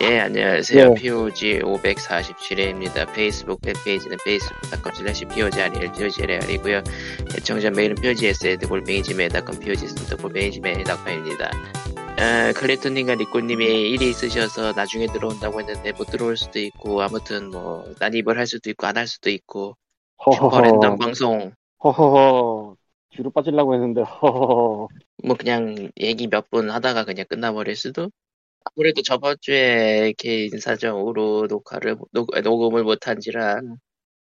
[0.00, 0.90] 예, 안녕하세요.
[0.90, 0.94] 예.
[1.00, 3.12] POG 547회입니다.
[3.14, 6.82] 페이스북 팬페이지는 facebook.com slash POG 아니엘 POG 레알이고요
[7.36, 11.50] 애청자 메일은 POG SED 골뱅이 지메일.com POG 스토 골뱅이 지메일.com입니다.
[12.16, 18.36] 어, 클리토님과 니꼬님이 일이 있으셔서 나중에 들어온다고 했는데 못 들어올 수도 있고 아무튼 뭐 난입을
[18.36, 19.76] 할 수도 있고 안 할 수도 있고
[20.32, 20.96] 슈퍼 랜덤 허허허.
[20.96, 21.52] 방송
[21.84, 22.76] 허허허.
[23.16, 24.88] 뒤로 빠지려고 했는데, 허허허.
[25.24, 28.10] 뭐 그냥 얘기 몇 분 하다가 그냥 끝나버릴 수도
[28.64, 33.60] 아무래도 저번 주에 개인 사정으로 녹화를 녹, 녹음을 못한지라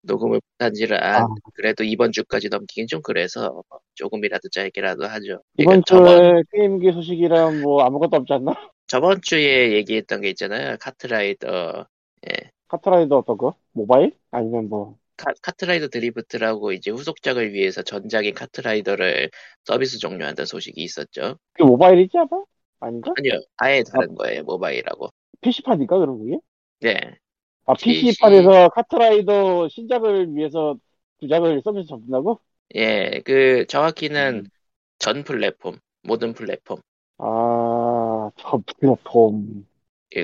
[0.02, 1.26] 녹음을 못한지라 아.
[1.54, 3.62] 그래도 이번 주까지 넘기긴 좀 그래서
[3.94, 5.42] 조금이라도 짧게라도 하죠.
[5.58, 8.52] 이번 그러니까 저번 주에 게임기 소식이랑 뭐 아무것도 없지 않나?
[8.86, 10.76] 저번 주에 얘기했던 게 있잖아요.
[10.80, 11.86] 카트라이더
[12.28, 12.50] 예.
[12.68, 13.54] 카트라이더 어떤 거?
[13.72, 14.12] 모바일?
[14.30, 19.30] 아니면 뭐, 카, 카트라이더 드리프트라고 이제 후속작을 위해서 전작인 카트라이더를
[19.64, 21.38] 서비스 종료한다는 소식이 있었죠.
[21.52, 22.42] 그게 모바일이지 아마?
[22.82, 23.16] 아닌가?
[23.16, 24.42] 아니요, 아예 다른 거예요.
[24.44, 25.10] 모바일하고.
[25.40, 26.38] PC판인가, 그런 그게?
[26.80, 27.18] 네.
[27.66, 28.12] 아, PC.
[28.14, 30.76] PC판에서 카트라이더 신작을 위해서
[31.20, 32.40] 주작을 서비스 접는다고?
[32.74, 34.50] 예, 그 정확히는 음.
[34.98, 36.80] 전 플랫폼, 모든 플랫폼.
[37.18, 39.66] 아, 저 플랫폼.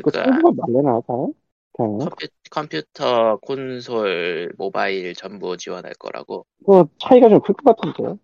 [0.02, 1.14] 그 그러니까 말려나, 다?
[1.98, 6.46] 컴퓨, 컴퓨터, 콘솔, 모바일 전부 지원할 거라고.
[6.64, 8.18] 그 차이가 좀 클 것 같은데.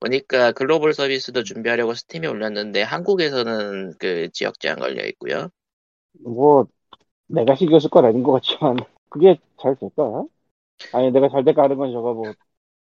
[0.00, 5.48] 보니까 글로벌 서비스도 준비하려고 스팀에 올렸는데 한국에서는 그 지역 제한 걸려 있고요.
[6.24, 6.66] 뭐,
[7.28, 8.76] 내가 신경 쓸 건 아닌 것 같지만,
[9.08, 10.24] 그게 잘 될까?
[10.92, 12.34] 아니, 내가 잘 될까 하는 건 저거 뭐,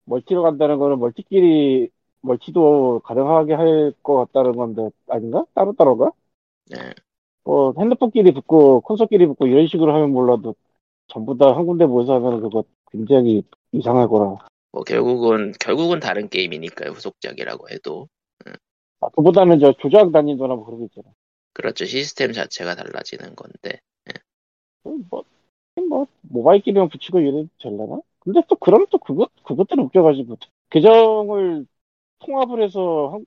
[0.06, 1.90] 멀티로 간다는 거는 멀티끼리,
[2.22, 5.46] 멀티도 가능하게 할 것 같다는 건데, 아닌가?
[5.54, 6.12] 따로따로가?
[6.72, 6.94] 네.
[7.44, 10.56] 뭐, 핸드폰끼리 붙고, 콘솔끼리 붙고, 이런 식으로 하면 몰라도,
[11.08, 14.38] 전부 다 한 군데 모여서 하면 그거 굉장히 이상할 거라.
[14.72, 16.92] 뭐 결국은 결국은 다른 게임이니까요.
[16.92, 18.08] 후속작이라고 해도
[19.02, 21.14] 아, 그보다는 저 조작 난이도나 뭐 그런 게 있잖아.
[21.54, 21.86] 그렇죠.
[21.86, 23.80] 시스템 자체가 달라지는 건데.
[24.86, 25.24] 음, 뭐,
[25.90, 28.02] 뭐, 모바일끼리만 붙이고 이래도 되려나?
[28.20, 30.38] 근데 또, 그러면 또 그것, 그것들은 웃겨가지고,
[30.70, 31.66] 계정을
[32.20, 33.26] 통합을 해서 한,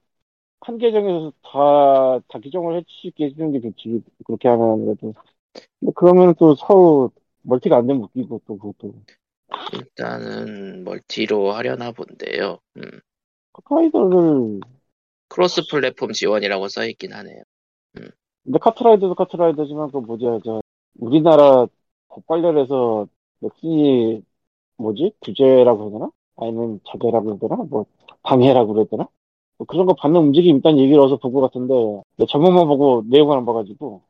[0.61, 4.03] 한 계정에서 다, 다 계정을 있게 해주는 게 좋지.
[4.27, 5.15] 그렇게 하면 그래도.
[5.81, 7.11] 근데 그러면 또 서로
[7.43, 8.95] 멀티가 안 되면 웃기고 또 그것도.
[9.73, 12.59] 일단은 멀티로 하려나 본데요.
[12.77, 13.01] 음.
[13.55, 14.61] 카트라이더를,
[15.29, 17.43] cross platform 지원이라고 써 있긴 하네요.
[18.45, 20.61] 근데 카트라이더도 카트라이더지만 그 뭐지, 저,
[20.99, 21.67] 우리나라
[22.09, 23.07] 법 관련해서
[23.41, 24.23] 넥슨이
[24.79, 25.13] 뭐지?
[25.25, 26.11] 규제라고 해야 되나?
[26.37, 27.57] 아니면 자제라고 해야 되나?
[27.57, 27.87] 뭐,
[28.23, 29.09] 방해라고 그래야 되나?
[29.59, 31.75] 뭐 그런 거 받는 움직임 있다는 얘기를 어서 본 것 같은데,
[32.19, 34.03] 내 제목만 보고 내용을 안 봐가지고,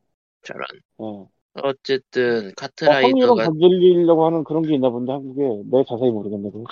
[0.43, 0.67] 저런.
[1.01, 1.27] 예.
[1.55, 5.69] 어쨌든 어, 카트라이더가 건드리려고 하는 그런 게 있나 본데, 한국에.
[5.71, 6.65] 내가 자세히 모르겠네, 그거.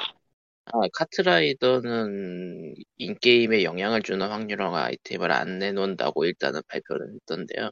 [0.72, 7.70] 아, 카트라이더는 인게임에 영향을 주는 확률형 아이템을 안 내놓는다고 일단은 발표를 했던데요.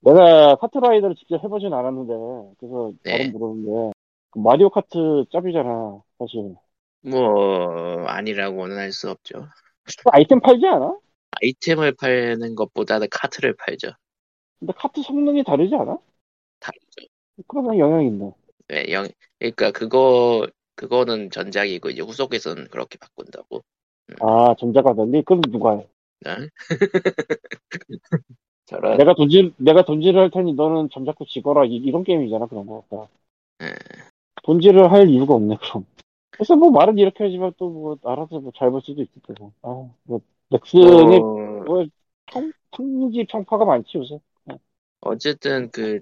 [0.00, 2.12] 내가 카트라이더를 직접 해보진 않았는데,
[2.58, 3.18] 그래서 네.
[3.18, 3.92] 다른 모르는데,
[4.30, 6.54] 그 마리오 카트 짭이잖아, 사실.
[7.02, 9.46] 뭐 아니라고는 할 수 없죠.
[9.84, 10.96] 그 아이템 팔지 않아?
[11.42, 13.90] 아이템을 파는 것보다는 카트를 팔죠.
[14.58, 15.98] 근데 카트 성능이 다르지 않아?
[16.60, 17.06] 다르죠.
[17.48, 18.32] 그러면 영향이 있네.
[18.68, 19.08] 네, 영,
[19.38, 23.64] 그러니까 그거 그거는 전작이고 이제 후속에서는 그렇게 바꾼다고.
[24.20, 25.22] 아, 전자가 달리?
[25.22, 25.88] 그럼 누가 해?
[26.20, 26.48] 네?
[28.66, 28.96] 저런.
[28.96, 31.64] 내가 돈질, 내가 돈질을 할 테니 너는 잠자코 지거라.
[31.66, 32.82] 이, 런 게임이잖아, 그런 거.
[32.90, 33.08] 다.
[33.60, 33.96] 예.
[34.44, 35.84] 돈질을 할 이유가 없네, 그럼.
[36.36, 39.52] 그래서 뭐 말은 이렇게 하지만 또 뭐, 알아서 뭐 잘 볼 수도 있을 거고.
[39.62, 41.22] 아, 뭐, 넥슨이
[41.64, 41.86] 뭐, 뭐,
[42.26, 44.20] 평, 평지 평파가 많지, 요새.
[45.06, 46.00] 어쨌든 그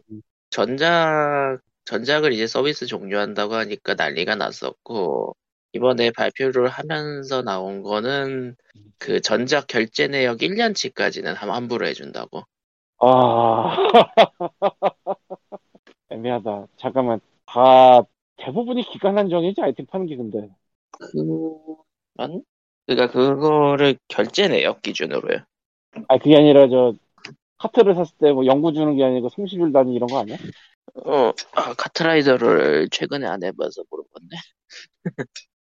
[0.50, 5.37] 전작 전작을 이제 서비스 종료한다고 하니까 난리가 났었고
[5.72, 8.56] 이번에 발표를 하면서 나온 거는
[8.98, 12.42] 그 전작 결제 내역 1년치까지는 환불을 해준다고.
[13.00, 13.76] 아,
[16.10, 16.66] 애매하다.
[16.76, 17.21] 잠깐만.
[17.47, 18.03] 다,
[18.36, 20.48] 대부분이 기간 한정이지, 아이템 파는 게 근데.
[20.92, 22.42] 그만?
[22.86, 25.41] 그러니까 그거를 결제 내역 기준으로요.
[26.09, 26.94] 아, 그게 아니라 저,
[27.64, 30.36] 카트를 샀을 때뭐 연구 주는 게 아니고 30일 단위 이런 거 아니야?
[31.06, 34.36] 어, 아, 카트라이더를 최근에 안 해봐서 모르겠네.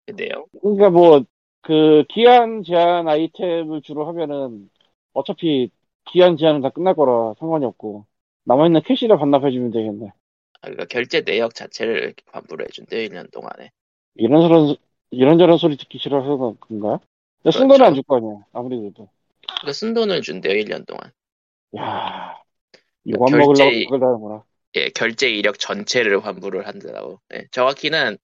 [0.07, 0.47] 근데요.
[0.63, 1.25] 그러니까 뭐,
[1.63, 4.71] 그, 기한 제한 아이템을 주로 하면은,
[5.15, 5.71] 어차피
[6.05, 8.07] 기한 제한은 다 끝날 거라 상관이 없고,
[8.45, 10.07] 남아있는 캐시를 반납해주면 되겠네.
[10.09, 13.71] 아, 그러니까 결제 내역 자체를 환불을 해준대요, 1년 동안에.
[14.17, 14.77] 이런저런,
[15.11, 17.01] 이런저런 소리 듣기 싫어서 그런가?
[17.43, 17.69] 근데 쓴 그렇죠.
[17.69, 19.09] 거는 안줄 거 아니야, 아무래도.
[19.41, 21.11] 그러니까 쓴 돈을 준대요, 1년 동안.
[21.79, 22.37] 야
[23.05, 24.45] 이거 안 결제- 먹으려고 그걸 다 하는구나.
[24.77, 27.21] 예, 결제 이력 전체를 환불을 한다고.
[27.35, 28.19] 예, 정확히는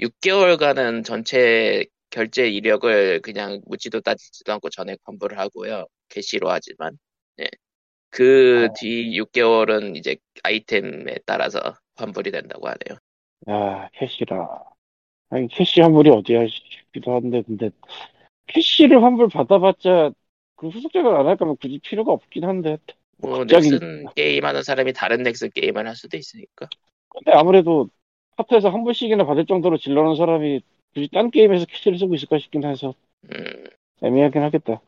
[0.00, 5.86] 6개월간은 전체 결제 이력을 그냥 묻지도 따지지도 않고 전액 환불을 하고요.
[6.08, 6.98] 캐시로 하지만.
[7.40, 7.48] 예.
[8.10, 8.74] 그 어.
[8.78, 11.60] 뒤 6개월은 이제 아이템에 따라서
[11.96, 12.98] 환불이 된다고 하네요.
[13.50, 14.48] 야, 캐시라.
[15.30, 17.70] 아니, 캐시 환불이 어디야 싶기도 한데, 근데,
[18.46, 20.12] 캐시를 환불 받아봤자,
[20.56, 22.78] 그 후속작을 안할 거면 굳이 필요가 없긴 한데.
[23.18, 26.68] 뭐 갑자기- 넥슨 게임하는 사람이 다른 넥슨 게임을 할 수도 있으니까.
[27.08, 27.88] 근데 아무래도,
[28.36, 30.60] 카트에서 환불씩이나 받을 정도로 지르는 사람이
[30.94, 32.94] 굳이 딴 게임에서 캐시를 쓰고 있을까 싶긴 해서,
[33.32, 33.64] 음,
[34.02, 34.80] 애매하긴 하겠다.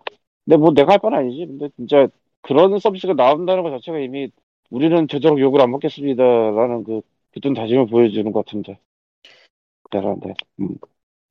[0.45, 1.47] 근데 뭐 내가 할 바는 아니지.
[1.47, 2.09] 근데 진짜,
[2.43, 4.31] 그런 서비스가 나온다는 것 자체가 이미,
[4.71, 7.03] 우리는 되도록 욕을 안 먹겠습니다라는 그,
[7.35, 8.79] 굳은 다짐을 보여주는 것 같은데.
[9.91, 10.35] 대단한데.
[10.61, 10.69] 음.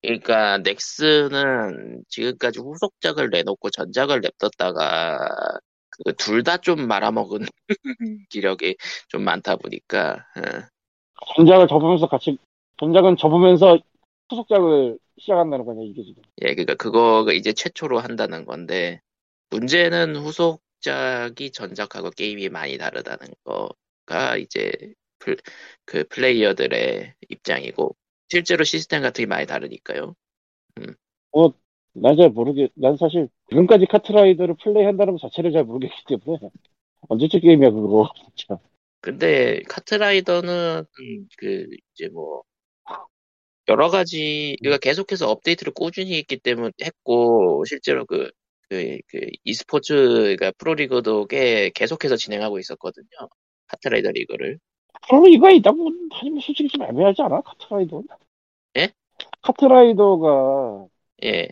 [0.05, 5.19] 그러니까 넥슨은 지금까지 후속작을 내놓고 전작을 냅뒀다가
[6.05, 7.45] 그 둘 다 좀 말아먹은
[8.29, 8.75] 기력이
[9.09, 10.25] 좀 많다 보니까
[11.21, 12.37] 어, 전작을 접으면서 같이
[12.79, 13.79] 전작은 접으면서
[14.29, 16.21] 후속작을 시작한다는 거냐 이게 지금.
[16.41, 19.01] 예 그러니까 그거가 이제 최초로 한다는 건데
[19.49, 24.71] 문제는 후속작이 전작하고 게임이 많이 다르다는 거가 이제
[25.19, 25.37] 플-
[25.85, 27.95] 그 플레이어들의 입장이고
[28.29, 30.15] 실제로 시스템 같은 게 많이 다르니까요.
[31.95, 36.39] 난잘 모르겠 난 사실 지금까지 카트라이더를 플레이한다는 것 자체를 잘 모르겠기 때문에
[37.09, 38.59] 언제쯤 게임이야 그거 진짜
[39.01, 40.83] 근데 카트라이더는
[41.37, 42.43] 그 이제 뭐
[43.67, 48.29] 여러 가지 그러니까 계속해서 업데이트를 꾸준히 했기 때문에 했고 실제로 그
[48.69, 53.07] 그, 그 e스포츠 그러니까 프로리그도 꽤 계속해서 진행하고 있었거든요.
[53.67, 54.59] 카트라이더 리그를.
[55.07, 58.03] 그러면 이거 있다고 하지만 솔직히 좀 애매하지 않아 카트라이더
[58.77, 58.89] 예?
[59.41, 60.87] 카트라이더가
[61.23, 61.49] 예.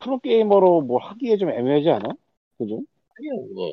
[0.00, 2.14] 프로게이머로 뭘 하기에 좀 애매하지 않아?
[2.58, 2.82] 그죠?
[3.18, 3.70] 아니요, 뭐,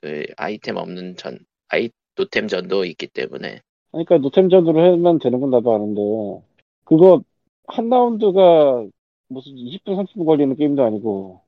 [0.00, 1.38] 그 아이템 없는 전,
[1.68, 3.60] 아이, 노템 전도 있기 때문에.
[3.92, 6.46] 그러니까 노템 전으로 하면 되는 건 나도 아는데
[6.84, 7.22] 그거
[7.66, 8.86] 한 라운드가
[9.28, 11.40] 무슨 20분 30분 걸리는 게임도 아니고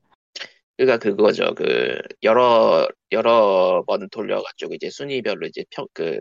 [0.77, 1.53] 그니까 그거죠.
[1.55, 6.19] 그, 여러, 여러 번 돌려가지고 이제 순위별로 이제 평, 그,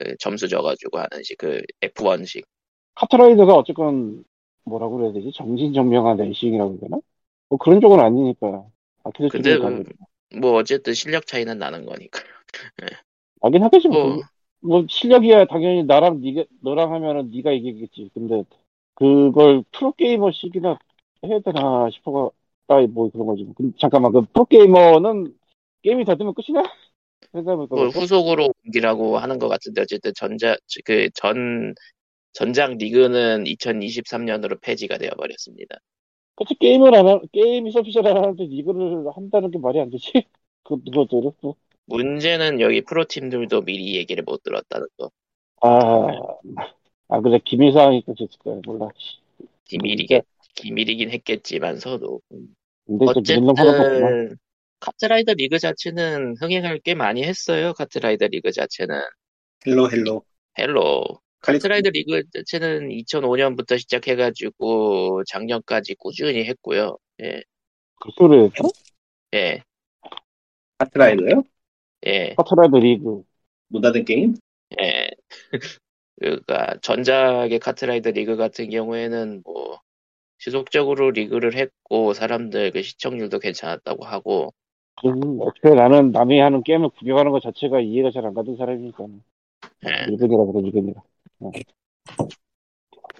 [0.00, 2.44] 그 점수 줘가지고 하는 식, 그 F1식.
[2.94, 4.24] 카트라이더가 어쨌건
[4.64, 5.32] 뭐라고 그래야 되지?
[5.32, 6.98] 정신정명한 레이싱이라고 해야 되나?
[7.48, 8.64] 뭐 그런 쪽은 아니니까
[9.04, 9.84] 아키드 근데, 가고
[10.38, 12.20] 뭐, 어쨌든 실력 차이는 나는 거니까.
[13.42, 14.00] 하긴 하겠지 뭐.
[14.06, 14.22] 뭐, 그게.
[14.62, 18.10] 뭐 실력이야 당연히 나랑 니가 너랑 하면은 네가 이기겠지.
[18.14, 18.44] 근데
[18.94, 20.78] 그걸 프로게이머식이나
[21.24, 22.30] 해야 되나 싶어가
[22.68, 23.46] 아이 뭐 그런 거지.
[23.56, 25.34] 근데 잠깐만 그 프로게이머는
[25.82, 26.62] 게임이 다 되면 끝이나?
[27.32, 31.74] 생각해보니까 뭐 후속으로 옮기라고 하는 것 같은데, 어쨌든 전자, 그 전,
[32.32, 35.78] 전장 리그는 2023년으로 폐지가 되어버렸습니다.
[36.36, 40.12] 그치 게임을 안 하, 게임이 서비스를 안 하는데 이거를 한다는 게 말이 안 되지?
[40.64, 41.54] 그 그것도 뭐
[41.86, 45.10] 문제는 여기 프로팀들도 미리 얘기를 못 들었다는 거.
[45.62, 46.06] 아,
[47.08, 48.88] 아, 그래, 기밀사항이 꽂혔을 거야, 몰라.
[49.68, 50.24] 비밀이겠,
[50.56, 52.20] 비밀이긴 했겠지만서도.
[52.86, 53.10] 근데 또.
[53.10, 54.38] 어쨌든,
[54.80, 57.72] 카트라이더 리그 자체는 흥행을 꽤 많이 했어요.
[57.74, 59.00] 카트라이더 리그 자체는.
[59.66, 60.24] Hello hello.
[60.58, 61.20] Hello.
[61.40, 66.98] 카트라이더 리그 자체는 2005년부터 시작해가지고 작년까지 꾸준히 했고요.
[67.22, 67.42] 예,
[68.00, 68.68] 그 소리를 했어?
[69.34, 69.62] 예,
[70.78, 71.42] 카트라이더요?
[72.06, 73.22] 예, 카트라이더 리그.
[73.68, 74.34] 못 닫은 게임?
[74.80, 75.08] 예.
[76.20, 79.80] 그러니까 전작의 카트라이더 리그 같은 경우에는 뭐
[80.38, 84.52] 지속적으로 리그를 했고 사람들 그 시청률도 괜찮았다고 하고
[85.04, 89.04] 음, 어떻게 나는 남이 하는 게임을 구경하는 것 자체가 이해가 잘 안 가는 사람이니까.
[89.86, 90.10] 예.
[90.12, 91.02] 일근이라 그래, 일근이라.
[91.40, 91.50] 어.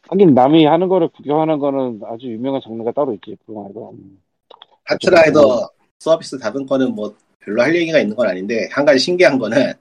[0.09, 3.93] 하긴 남이 하는 거를 구경하는 거는 아주 유명한 장르가 따로 있지, 그거 말고.
[3.93, 4.21] 음.
[4.85, 5.69] 카트라이더
[6.01, 9.73] 서비스 닫은 거는 뭐 별로 할 얘기가 있는 건 아닌데 한 가지 신기한 거는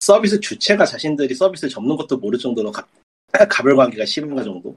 [0.00, 2.86] 서비스 주체가 자신들이 서비스를 접는 것도 모를 정도로 가,
[3.48, 4.76] 가별 관계가 심한 가 정도.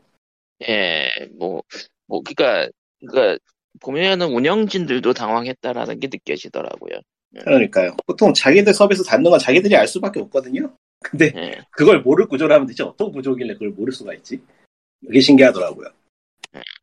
[0.67, 1.63] 예, 뭐,
[2.05, 3.37] 뭐, 그니까, 그니까,
[3.79, 6.99] 보면은 운영진들도 당황했다라는 게 느껴지더라고요.
[7.39, 7.95] 그러니까요.
[8.05, 10.75] 보통 자기들 서비스 닫는 건 자기들이 알 수밖에 없거든요.
[10.99, 14.41] 근데 예, 그걸 모를 구조라면 대체 어떤 구조길래 그걸 모를 수가 있지?
[15.05, 15.89] 그게 신기하더라고요.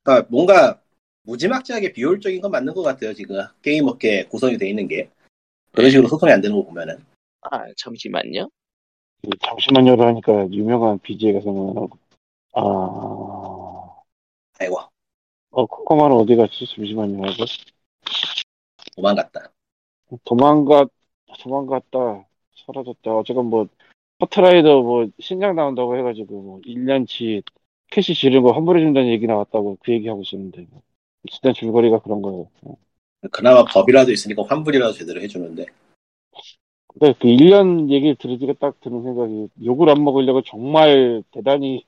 [0.03, 0.81] 그러니까 뭔가
[1.23, 3.13] 무지막지하게 비효율적인 건 맞는 것 같아요.
[3.13, 5.11] 지금 게임 업계 구성이 돼 있는 게
[5.73, 6.97] 그런 식으로 소통이 안 되는 거 보면은
[7.43, 8.49] 아, 잠시만요.
[9.23, 11.91] 그 잠시만요로 하니까 유명한 BJ가 생각나고.
[12.55, 14.03] 아,
[14.59, 14.81] 아이고
[15.51, 16.67] 어, 코코마는 어디 갔지?
[16.67, 17.19] 잠시만요.
[17.23, 17.45] 하고.
[18.97, 19.53] 도망갔다.
[20.25, 20.91] 도망갔,
[21.41, 22.27] 도망갔다.
[22.67, 23.15] 사라졌다.
[23.17, 23.67] 어쨌건 뭐,
[24.19, 27.43] 카트라이더 뭐, 신작 나온다고 해가지고, 뭐, 1년치
[27.91, 30.83] 캐시 지른 거 환불해준다는 얘기 나왔다고 그 얘기 하고 있었는데, 뭐.
[31.25, 32.49] 일단 줄거리가 그런 거예요.
[32.63, 32.75] 어.
[33.33, 35.67] 그나마 법이라도 있으니까 환불이라도 제대로 해주는데
[36.87, 41.85] 근데 그 1년 얘기를 들으니까 딱 드는 생각이, 욕을 안 먹으려고 정말 대단히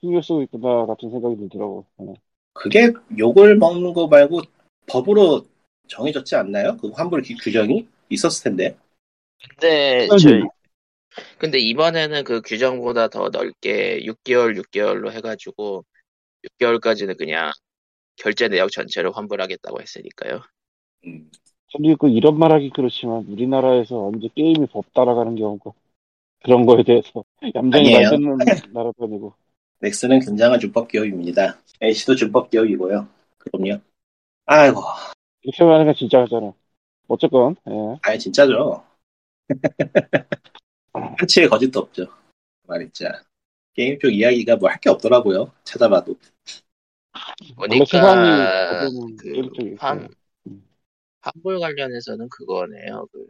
[0.00, 1.86] 신경 쓰고 있구나, 같은 생각이 들더라고.
[1.98, 2.14] 어.
[2.58, 4.42] 그게 욕을 먹는 거 말고
[4.86, 5.46] 법으로
[5.88, 6.76] 정해졌지 않나요?
[6.76, 8.76] 그 환불 기- 규정이 있었을 텐데
[9.48, 10.20] 근데 아니.
[10.20, 10.28] 저
[11.38, 15.84] 근데 이번에는 그 규정보다 더 넓게 6개월 6개월로 해가지고
[16.44, 17.50] 6개월까지는 그냥
[18.16, 20.40] 결제 내역 전체를 환불하겠다고 했으니까요.
[21.06, 21.30] 음,
[21.76, 25.72] 그리고 이런 말하기 그렇지만 우리나라에서 언제 게임이 법 따라가는 경우가
[26.44, 27.24] 그런 거에 대해서
[27.54, 28.10] 얌전히 말 아니에요.
[28.10, 28.36] 듣는
[28.72, 29.34] 나라도 아니고
[29.80, 31.60] 넥슨은 굉장한 준법 기업입니다.
[31.80, 33.08] NC도 준법 기업이고요.
[33.38, 33.80] 그럼요.
[34.46, 34.82] 아이고,
[35.42, 36.52] 이렇게 말하니까 진짜 하잖아.
[37.08, 37.98] 어쨌건 예.
[38.02, 38.84] 아니 진짜죠.
[41.18, 42.06] 한치의 거짓도 없죠.
[42.66, 43.22] 말했자.
[43.74, 45.52] 게임 쪽 이야기가 뭐 할 게 없더라고요.
[45.64, 46.16] 찾아봐도.
[47.56, 50.08] 보니까 그 환.
[51.20, 53.06] 환불 관련해서는 그거네요.
[53.12, 53.26] 그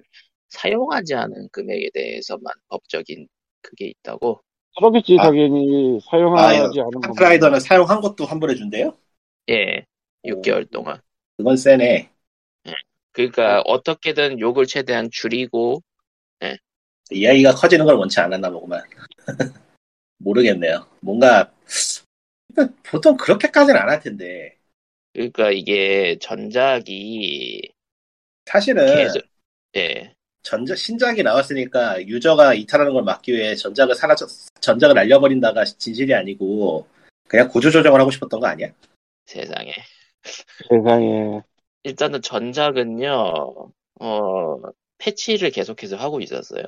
[0.51, 3.29] 사용하지 않은 금액에 대해서만 법적인
[3.63, 4.43] 그게 있다고.
[4.77, 5.25] 그러겠지 아.
[5.25, 7.01] 당연히 아, 사용하지 않은 거.
[7.01, 8.97] 카트라이더는 사용한 것도 환불해 준대요?
[9.51, 9.85] 예,
[10.25, 11.01] 6개월 동안.
[11.37, 12.11] 그건 세네.
[13.13, 15.83] 그러니까 어떻게든 욕을 최대한 줄이고
[17.11, 18.83] 이야기가 커지는 걸 원치 않았나 보구만.
[20.19, 20.87] 모르겠네요.
[21.01, 21.51] 뭔가
[22.85, 24.57] 보통 그렇게까지는 안 할 텐데
[25.13, 27.63] 그러니까 이게 전작이
[28.47, 29.23] 사실은 계속
[29.77, 34.27] 예 전작 신작이 나왔으니까 유저가 이탈하는 걸 막기 위해 전작을 사라져
[34.61, 36.87] 전작을 날려버린다가 진실이 아니고
[37.27, 38.69] 그냥 구조 조정을 하고 싶었던 거 아니야?
[39.27, 39.73] 세상에
[40.69, 41.43] 세상에
[41.83, 44.57] 일단은 전작은요 어
[44.99, 46.63] 패치를 계속해서 하고 있었어요.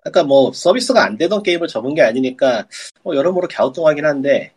[0.00, 2.66] 그러니까 뭐 서비스가 안 되던 게임을 접은 게 아니니까
[3.02, 4.52] 뭐 여러모로 갸우뚱하긴 한데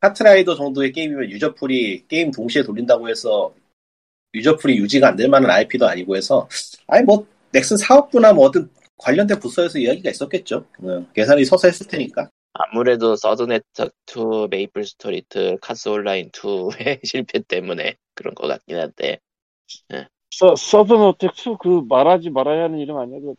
[0.00, 3.54] 카트라이더 정도의 게임이면 유저풀이 게임 동시에 돌린다고 해서
[4.34, 6.48] 유저풀이 유지가 안 될 만한 IP도 아니고 해서
[6.86, 10.66] 아니 뭐 넥슨 사업부나 뭐 어떤 관련된 부서에서 이야기가 있었겠죠.
[10.84, 12.30] 응, 계산이 서서 했을 테니까.
[12.52, 16.70] 아무래도 서든어택 2, 메이플스토리 2, 카스 온라인 2의
[17.06, 19.18] 실패 때문에 그런 것 같긴 한데
[20.32, 23.18] 서, 서든 어택 2 그 말하지 말아야 하는 이름 아니야?
[23.20, 23.34] 그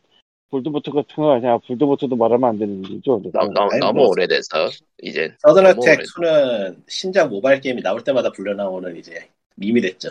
[0.50, 1.58] 볼드모트 같은 거 아니야?
[1.60, 3.22] 볼드모트도 말하면 안 되는 일이죠.
[3.34, 4.70] 너, 너, 아니, 너무 뭐- 오래돼서
[5.02, 6.30] 이제 서든어택 오래-
[6.72, 10.10] 2는 신작 모바일 게임이 나올 때마다 불려 나오는 이제 밈이 됐죠.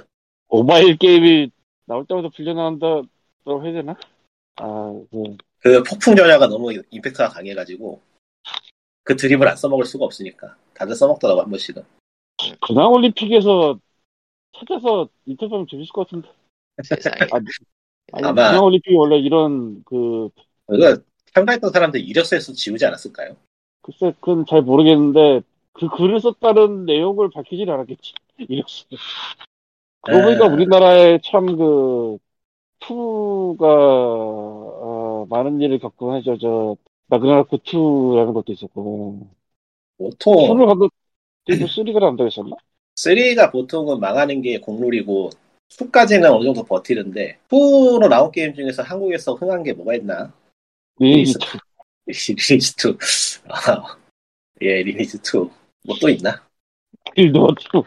[0.50, 1.50] 모바일 게임이
[1.86, 3.06] 나올 때마다 풀려 나온다고
[3.64, 3.96] 해야 되나?
[4.56, 4.92] 아,
[5.60, 8.00] 그그 폭풍 전야가 너무 임팩트가 강해가지고
[9.04, 11.82] 그 드립을 안 써먹을 수가 없으니까 다들 써먹더라고 한 번씩은.
[12.60, 13.78] 근황 올림픽에서
[14.56, 16.28] 찾아서 인터뷰하면 재밌을 것 같은데.
[16.82, 17.44] 세상에 아니,
[18.26, 20.28] 아마- 근황 올림픽이 원래 이런 그
[20.72, 20.96] 이거
[21.34, 23.36] 참가했던 사람들 이력서에서 지우지 않았을까요?
[23.82, 25.42] 글쎄 그건 잘 모르겠는데
[25.72, 28.12] 그 글을 썼다는 내용을 밝히진 않았겠지.
[28.38, 28.84] 이랬어.
[30.02, 30.48] 그러고 보니까 아.
[30.48, 32.18] 우리나라에 참 그
[32.80, 36.38] 투가 어, 많은 일을 겪곤 하죠.
[36.38, 36.76] 저
[37.08, 39.28] 나그나라쿠 2라는 것도 있었고
[39.98, 40.88] 보통 2를 하고
[41.46, 42.56] 그리고 3가 나온다고 했었나?
[42.96, 45.30] 3가 보통은 망하는 게 공룰이고
[45.68, 50.32] 2까지는 어느 정도 버티는데 2로 나온 게임 중에서 한국에서 흥한 게 뭐가 있나?
[50.98, 51.34] 리니지
[52.06, 52.96] 리니지 2.
[53.48, 53.96] 아,
[54.62, 55.50] 예, 리니지 2.
[55.86, 56.42] 뭐 또 있나?
[57.16, 57.82] 2 길드워 2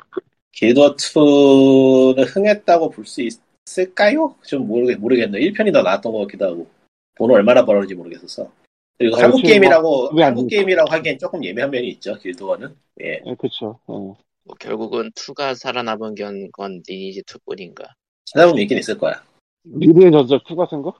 [0.54, 3.22] 길드워 2는 흥했다고 볼 수
[3.68, 4.36] 있을까요?
[4.46, 5.42] 좀 모르겠, 모르겠네요.
[5.52, 6.68] 1편이 더 나았던 것 같기도 하고.
[7.16, 8.50] 돈을 얼마나 벌었는지 모르겠어서.
[8.98, 10.48] 그리고 아, 한국 게임이라고, 뭐, 한국.
[10.48, 12.76] 게임이라고 하기엔 조금 예매한 면이 있죠, 길드워는.
[13.02, 13.22] 예.
[13.26, 13.80] 예, 그쵸.
[13.88, 14.16] 어.
[14.46, 17.86] 뭐 결국은 2가 살아남은 건, 건 리니지 2뿐인가
[18.26, 19.24] 찾아보면 있긴 있을 거야.
[19.64, 20.94] 미래의 전설 2 같은 거?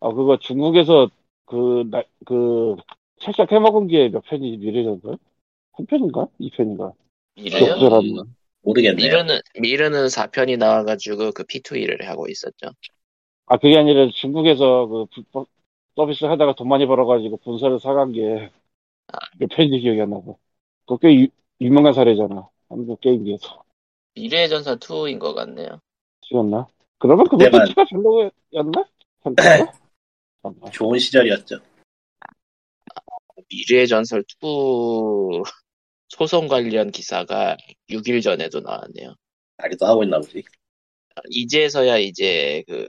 [0.00, 1.10] 아, 그거 중국에서
[1.46, 2.76] 그, 나, 그,
[3.20, 5.18] 살짝 해먹은 게 몇 편이지, 미래의 전설?
[5.72, 6.28] 한 편인가?
[6.40, 6.92] 2편인가?
[7.36, 7.66] 미르요?
[7.66, 8.02] 적절한.
[8.64, 8.96] 모르겠네요.
[8.96, 12.70] 미르는 미르는 4편이 나와가지고 그 P2E를 하고 있었죠.
[13.46, 15.48] 아, 그게 아니라 중국에서 그 불법
[15.96, 18.50] 서비스 하다가 돈 많이 벌어가지고 본사를 사간 게몇
[19.50, 20.38] 편인지 기억이 안 나고.
[20.86, 21.26] 그거 꽤 유,
[21.60, 22.48] 유명한 사례잖아.
[22.68, 23.62] 한국 게임기에서.
[24.14, 25.80] 미르의 전설 2인 것 같네요.
[26.22, 26.66] 찍었나?
[26.98, 28.84] 그러면 그것도 그때만- 티가 별로였나?
[29.22, 29.74] 잠깐만.
[30.72, 31.58] 좋은 시절이었죠.
[33.50, 35.42] 미르의 전설 2
[36.16, 37.56] 소송 관련 기사가
[37.90, 39.16] 6일 전에도 나왔네요.
[39.56, 40.44] 다리도 하고 있나 보지.
[41.28, 42.88] 이제서야 이제 그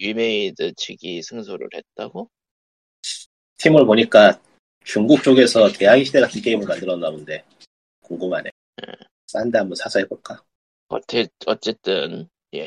[0.00, 2.28] 위메이드 측이 승소를 했다고?
[3.58, 4.40] 팀을 보니까
[4.84, 7.44] 중국 쪽에서 대항해 시대 같은 게임을 만들었나 본데.
[8.00, 8.50] 궁금하네.
[9.28, 10.42] 싼데 한번 사서 해볼까?
[10.88, 12.66] 어째, 어쨌든 예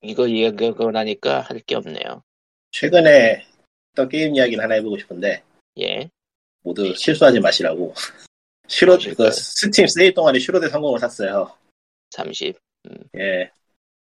[0.00, 2.22] 이거 이야기하고 나니까 할 게 없네요.
[2.70, 3.44] 최근에
[3.94, 5.42] 또 게임 이야기를 하나 해보고 싶은데,
[5.80, 6.08] 예
[6.62, 7.92] 모두 실수하지 마시라고.
[8.68, 9.28] 슈로, 무엇일까요?
[9.28, 11.50] 그 스팀 세일 동안에 슈로대 삼공을 샀어요.
[12.10, 12.56] 30
[13.18, 13.50] 예.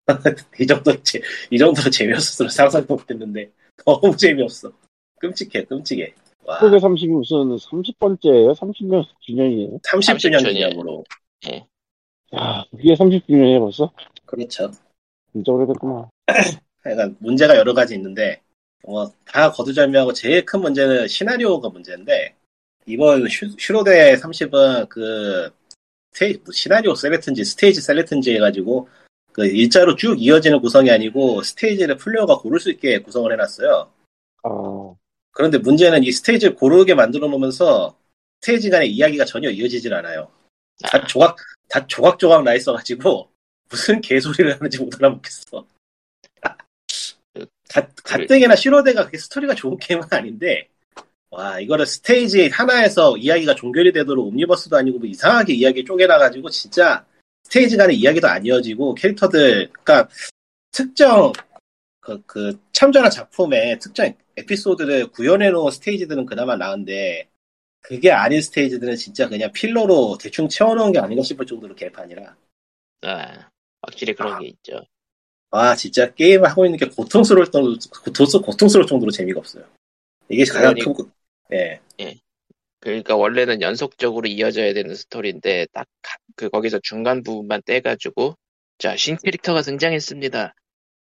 [0.59, 1.19] 이 정도, 재,
[1.51, 3.51] 이 정도로 재미없었으면 상상도 못했는데,
[3.85, 4.71] 너무 재미없어.
[5.19, 6.13] 끔찍해, 끔찍해.
[6.45, 8.55] 와, 한국의 30이 무슨 30번째예요?
[8.55, 9.79] 30년 주년이에요?
[9.79, 10.53] 30주년 30주년.
[10.53, 11.03] 기념으로.
[12.35, 13.91] 야, 그게 30주년이에요 벌써?
[14.25, 14.71] 그렇죠.
[15.31, 16.09] 진짜 오래됐구나.
[16.81, 18.41] 그러니까 문제가 여러 가지 있는데
[18.83, 22.35] 뭐다 거두절미하고 제일 큰 문제는 시나리오가 문제인데
[22.89, 25.51] 이번 슈, 슈로대 30은 그
[26.11, 28.89] 스테이, 뭐 시나리오 select인지 스테이지 select인지 해가지고
[29.31, 33.91] 그 일자로 쭉 이어지는 구성이 아니고 스테이지를 플레이어가 고를 수 있게 구성을 해놨어요.
[34.43, 34.93] 아,
[35.31, 37.95] 그런데 문제는 이 스테이지를 고르게 만들어 놓으면서
[38.41, 40.31] 스테이지 간의 이야기가 전혀 이어지질 않아요.
[40.81, 43.29] 다 조각, 다 조각조각 나 있어가지고
[43.69, 45.65] 무슨 개소리를 하는지 못 알아먹겠어.
[47.69, 50.69] 가, 가뜩이나 시로데가 그렇게 스토리가 좋은 게임은 아닌데
[51.31, 57.05] 와 이거를 스테이지 하나에서 이야기가 종결이 되도록 옴니버스도 아니고 뭐 이상하게 이야기 쪼개놔가지고 진짜
[57.43, 60.09] 스테이지 간의 이야기도 안 이어지고 캐릭터들 그러니까
[60.71, 61.31] 특정
[61.99, 67.27] 그, 그 참전한 작품의 특정 에피소드를 구현해 놓은 스테이지들은 그나마 나은데
[67.81, 72.35] 그게 아닌 스테이지들은 진짜 그냥 필러로 대충 채워놓은 게 아닌가 싶을 정도로 개판이라
[73.03, 73.49] 아,
[73.81, 74.83] 확실히 그런 게 있죠.
[75.51, 79.63] 와 진짜 게임을 하고 있는 게 고통스러울 정도 고통스, 고통스러울 정도로 재미가 없어요.
[80.29, 81.11] 이게 가장 그러니- 큰
[81.49, 81.79] 고- 예.
[82.81, 85.87] 그러니까 원래는 연속적으로 이어져야 되는 스토리인데 딱
[86.35, 88.35] 그 거기서 중간 부분만 떼가지고
[88.77, 90.55] 자 신 캐릭터가 등장했습니다.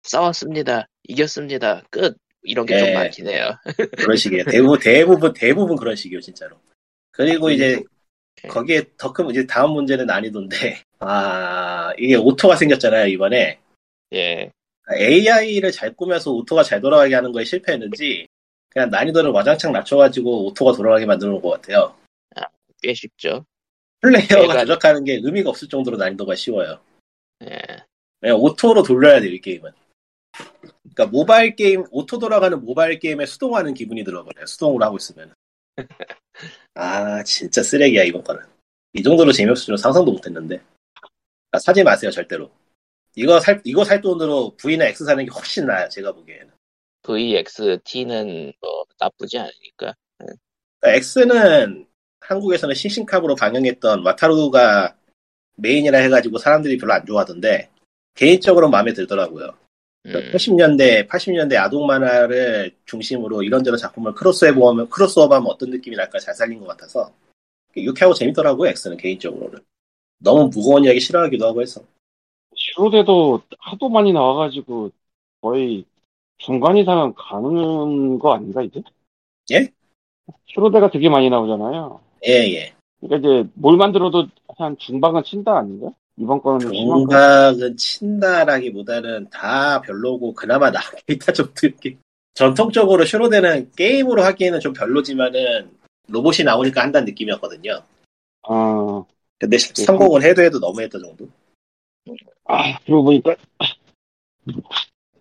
[0.04, 0.88] 싸웠습니다.
[1.06, 1.82] 이겼습니다.
[1.90, 2.16] 끝.
[2.44, 2.94] 이런 게 좀 예.
[2.94, 3.58] 많긴 해요.
[3.98, 4.44] 그런 식이에요.
[4.46, 6.58] 대부분 대부분 대부분 그런 식이에요 진짜로.
[7.12, 7.82] 그리고 이제
[8.44, 8.48] 예.
[8.48, 13.60] 거기에 더 큰 이제 다음 문제는 난이도인데 아 이게 auto가 생겼잖아요 이번에
[14.14, 14.52] 예.
[14.96, 18.28] AI를 잘 꾸며서 auto가 잘 돌아가게 하는 거에 실패했는지
[18.74, 21.96] 그냥 난이도를 와장창 낮춰가지고 auto가 돌아가게 만들어 놓은 것 같아요.
[22.82, 23.46] 꽤 쉽죠.
[24.02, 26.82] 플레이어가 얘가- 조작하는 게 의미가 없을 정도로 난이도가 쉬워요.
[27.46, 27.58] 예.
[28.20, 29.72] 그냥 auto로 돌려야 돼요, 이 게임은.
[30.82, 34.46] 그러니까 모바일 게임, auto 돌아가는 모바일 게임에 수동하는 기분이 들어버려요.
[34.46, 35.34] 수동으로 하고 있으면.
[36.74, 38.42] 아, 진짜 쓰레기야, 이번 거는.
[38.94, 40.62] 이 정도로 재미없을 줄은 상상도 못했는데.
[41.52, 42.52] 아, 사지 마세요, 절대로.
[43.16, 46.52] 이거 살, 이거 살 돈으로 V나 X 사는 게 훨씬 나아요, 제가 보기에는.
[47.04, 49.96] V, X, T는 뭐 나쁘지 않으니까.
[50.18, 50.40] 그러니까
[50.84, 51.86] X는
[52.20, 54.96] 한국에서는 싱싱캅으로 방영했던 와타루가
[55.56, 57.70] 메인이라 해가지고 사람들이 별로 안 좋아하던데,
[58.16, 59.54] 개인적으로 마음에 들더라고요.
[60.06, 66.60] 음, 80년대, 80년대 아동 만화를 중심으로 이런저런 작품을 크로스오버하면, 크로스오버하면 어떤 느낌이 날까 잘 살린
[66.60, 67.14] 것 같아서
[67.76, 69.60] 유쾌하고 재밌더라고요, X는 개인적으로는.
[70.20, 71.82] 너무 무거운 이야기 싫어하기도 하고 해서.
[72.56, 74.92] 슈로데도 하도 많이 나와가지고
[75.42, 75.86] 거의
[76.44, 78.82] 중간 이상은 가는 거 아닌가 이제?
[79.52, 79.72] 예?
[80.48, 82.02] 슈로데가 되게 많이 나오잖아요.
[82.28, 82.74] 예, 예.
[83.00, 84.28] 그러니까 이제 뭘 만들어도
[84.58, 85.90] 한 중반은 친다 아닌가?
[86.18, 86.74] 이번 거는 좀.
[86.74, 91.98] 종각은 친다라기보다는 다 별로고 그나마 나기타 정도 이렇게.
[92.34, 95.72] 전통적으로 슈로데는 게임으로 하기에는 좀 별로지만은
[96.10, 97.82] 로봇이 나오니까 한다는 느낌이었거든요.
[98.44, 99.04] 아,
[99.40, 101.28] 근데 성공을 해도 해도 너무했던 정도?
[102.46, 103.36] 아, 그러고 보니까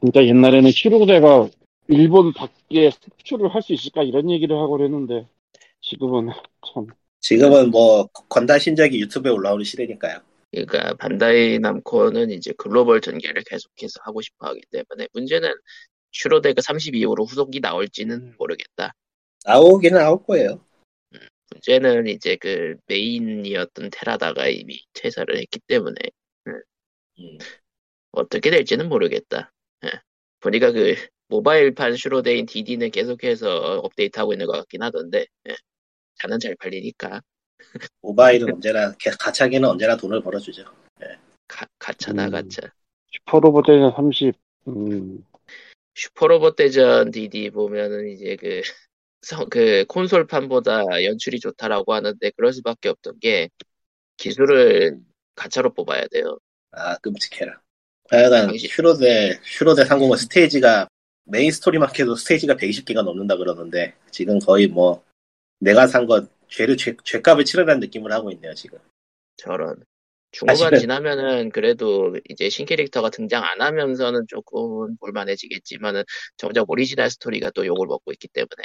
[0.03, 1.49] 진짜 옛날에는 슈로데가
[1.89, 5.29] 일본 밖에 수출을 할 수 있을까 이런 얘기를 하고 그랬는데
[5.81, 6.31] 지금은
[6.75, 6.87] 참
[7.21, 10.19] 지금은 뭐 건달 신작이 유튜브에 올라오는 시대니까요.
[10.51, 15.49] 그러니까 반다이 남코는 이제 글로벌 전개를 계속해서 하고 싶어 하기 때문에 문제는
[16.11, 18.93] 슈로데가 32호로 후속이 나올지는 모르겠다.
[19.45, 20.65] 나오기는 나올 거예요.
[21.53, 25.95] 문제는 이제 그 메인이었던 테라다가 이미 퇴사를 했기 때문에
[26.49, 27.39] 음.
[28.11, 29.53] 어떻게 될지는 모르겠다.
[29.85, 29.91] 예.
[30.41, 30.95] 보니까 그
[31.29, 35.55] 모바일판 슈로데인 DD는 계속해서 업데이트하고 있는 것 같긴 하던데 예.
[36.17, 37.23] 자는 잘 팔리니까
[38.03, 40.65] 모바일은 언제나 개- 가차기는 언제나 돈을 벌어주죠.
[41.49, 42.31] 가, 가차다 음.
[42.31, 42.63] 가차.
[43.13, 44.35] 슈퍼로봇 대전 30
[44.69, 45.25] 음,
[45.95, 48.63] 슈퍼로봇 대전 DD 보면은 이제 그,
[49.23, 53.49] 성- 그 콘솔판보다 연출이 좋다라고 하는데 그럴 수밖에 없던 게
[54.17, 54.99] 기술을
[55.35, 56.39] 가차로 뽑아야 돼요.
[56.71, 57.61] 아 끔찍해라.
[58.13, 60.87] 하여간 당시- 슈로대 슈로대 삼공은 스테이지가
[61.25, 65.03] 메인 스토리만 해도 스테이지가 120개가 넘는다 그러는데 지금 거의 뭐
[65.61, 68.79] 내가 산건 죄를 죄, 죄값을 치르라는 느낌을 하고 있네요 지금.
[69.37, 69.83] 저런.
[70.33, 76.05] 중후반 사실은- 지나면은 그래도 이제 신캐릭터가 등장 안 하면서는 조금 볼만해지겠지만은
[76.37, 78.63] 정작 오리지널 스토리가 또 욕을 먹고 있기 때문에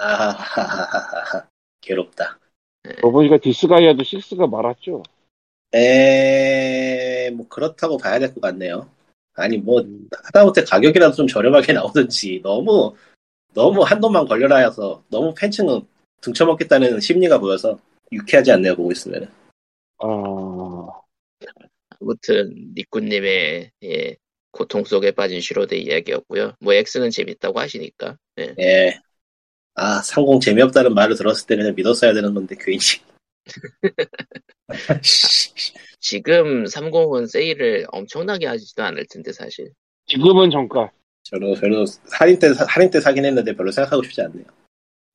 [0.00, 1.46] 아하하하하
[1.80, 2.38] 괴롭다.
[2.82, 5.02] 그러고 보니까 디스가이아도 6가 말았죠.
[5.72, 8.88] 에, 뭐 그렇다고 봐야 될 것 같네요.
[9.34, 12.94] 아니 뭐 음, 하다못해 가격이라도 좀 저렴하게 나오든지 너무
[13.54, 15.82] 너무 한돈만 걸려라 해서 너무 팬층은
[16.22, 17.78] 등쳐먹겠다는 심리가 보여서
[18.12, 19.28] 유쾌하지 않네요 보고 있으면
[19.98, 20.06] 아,
[22.00, 24.16] 아무튼 니꾸님의 예,
[24.50, 26.54] 고통 속에 빠진 슈로데 이야기였고요.
[26.60, 28.54] 뭐 X는 재밌다고 하시니까 예.
[28.60, 28.98] 예.
[29.74, 32.78] 아 상공 재미없다는 말을 들었을 때 그냥 믿었어야 되는 건데 괜히
[36.00, 39.70] 지금 30은 세일을 엄청나게 하지도 않을 텐데 사실
[40.06, 40.90] 지금은 정가.
[41.22, 44.44] 저도 별로 할인 때 사- 할인 때 사긴 했는데 별로 생각하고 싶지 않네요.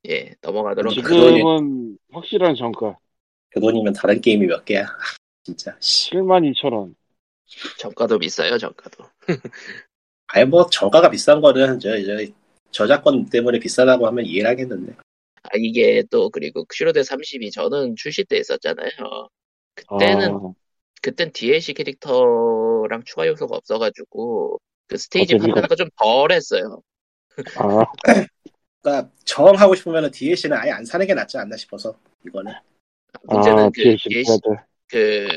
[0.07, 1.35] 예, 넘어가도록 지금- 하죠.
[1.35, 2.97] 지금은 확실한 정가.
[3.51, 4.85] 그 돈이면 다른 게임이 몇 개야.
[5.43, 5.75] 진짜.
[5.79, 6.11] 씨.
[6.11, 6.95] 72,000원.
[7.77, 9.05] 정가도 비싸요, 정가도.
[10.27, 12.17] 아예 뭐 정가가 비싼 거는 저, 저
[12.71, 14.93] 저작권 때문에 비싸다고 하면 이해를 하겠는데.
[15.51, 18.89] 아, 이게 또, 그리고 슈로데 30이 저는 출시 때 있었잖아요.
[19.75, 20.53] 그때는, 아,
[21.01, 26.81] 그땐 DLC 캐릭터랑 추가 요소가 없어가지고, 그 스테이지 어차피 판매가 좀 덜 했어요.
[27.55, 27.85] 아,
[28.81, 32.53] 그러니까 정하고 싶으면 DLC는 아예 안 사는 게 낫지 않나 싶어서 이거는.
[33.23, 34.39] 문제는 아, 그, DLC DLC.
[34.89, 35.27] 그,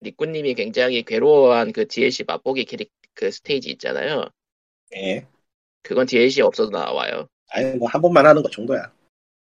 [0.00, 4.26] 리꾸님이 굉장히 괴로워한 그 DLC 맛보기 캐릭, 그 스테이지 있잖아요.
[4.96, 5.26] 예.
[5.82, 7.28] 그건 DLC 없어도 나와요.
[7.50, 8.92] 아니 뭐 한 번만 하는 것 정도야.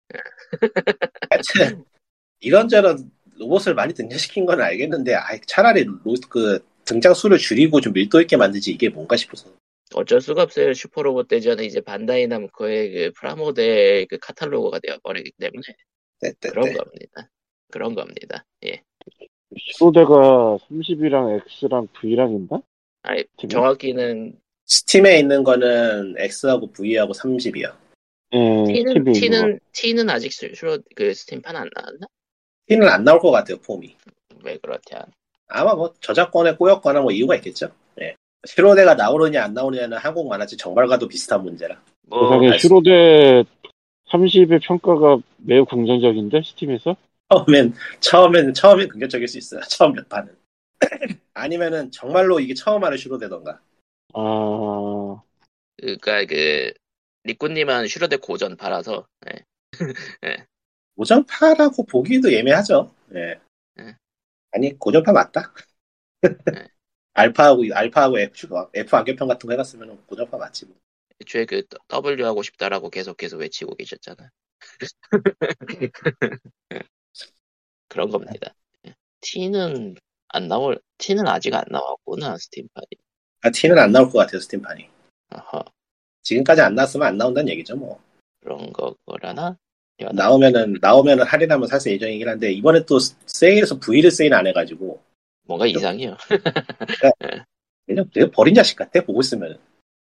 [1.30, 1.84] 하여튼
[2.39, 5.98] 이런저런 로봇을 많이 등장시킨 건 알겠는데 아 차라리 로,
[6.30, 9.50] 그 등장 수를 줄이고 좀 밀도 있게 만들지 이게 뭔가 싶어서.
[9.94, 10.74] 어쩔 수가 없어요.
[10.74, 15.63] 슈퍼로봇 대전은 이제 반다이 남코의 그 프라모델 그 카탈로그가 되어버리기 때문에
[16.22, 16.74] 네, 네, 그런 네.
[16.74, 17.30] 겁니다.
[17.72, 18.46] 그런 겁니다.
[18.65, 18.82] 예.
[19.58, 22.62] 시로대가 30이랑 X랑 V랑 있나?
[23.04, 23.52] 아니, 팀이?
[23.52, 27.76] 정확히는 스팀에 있는 거는 X하고 V하고 30이요.
[28.36, 29.12] 예, 있는 거.
[29.13, 30.32] T는 T는 아직
[30.95, 32.08] 그 스팀판 안 나왔나?
[32.67, 33.95] T는 안 나올 것 같아요 폼이.
[34.43, 35.06] 왜 그렇지 않?
[35.48, 37.69] 아마 뭐 저작권에 꼬였거나 뭐 이유가 있겠죠.
[38.02, 38.15] 예.
[38.45, 41.82] 실로대가 나오느냐 안 나오느냐는 한국 만화책 정발과도 비슷한 문제라.
[42.08, 43.43] 뭐 슈로데
[44.12, 46.95] 30의 평가가 매우 긍정적인데 스팀에서
[47.30, 49.62] 처음엔 처음엔 처음엔 긍정적일 수 있어요.
[49.62, 50.36] 처음 몇 판은.
[51.34, 53.60] 아니면은 정말로 이게 처음 하는 슈로대던가.
[54.13, 55.21] 아
[55.78, 56.74] 그러니까 그
[57.26, 59.08] 리꾸님은 슈로데 고전 팔아서
[60.24, 60.46] 예.
[60.96, 62.94] 고전파라고 보기도 애매하죠.
[63.16, 63.40] 예.
[63.80, 63.96] 예.
[64.52, 65.52] 아니 고전파 맞다.
[67.14, 70.68] 알파하고 알파하고 F F 안개편 같은 거 해놨으면 고전파 맞지.
[70.68, 70.78] 뭐.
[71.22, 74.30] 애초에 그 W 하고 싶다라고 계속해서 외치고 계셨잖아.
[77.88, 78.54] 그런 겁니다.
[78.86, 78.94] 예.
[79.22, 79.96] T는
[80.28, 82.88] 안 나올 T는 아직 안 나왔구나 스팀판이.
[83.42, 84.90] 아, T는 안 나올 것 같아요 스팀판이.
[85.30, 85.64] 아하
[86.26, 88.02] 지금까지 안 나왔으면 안 나온다는 얘기죠 뭐.
[88.42, 89.58] 그런 거라나?
[90.14, 95.02] 나오면은 나오면은 할인하면 살 예정이긴 한데 이번에 또 세일에서 V를 세일 안 해가지고
[95.44, 96.18] 뭔가 이상해요.
[97.86, 99.58] 그냥 내가 버린 자식 같아 보고 있으면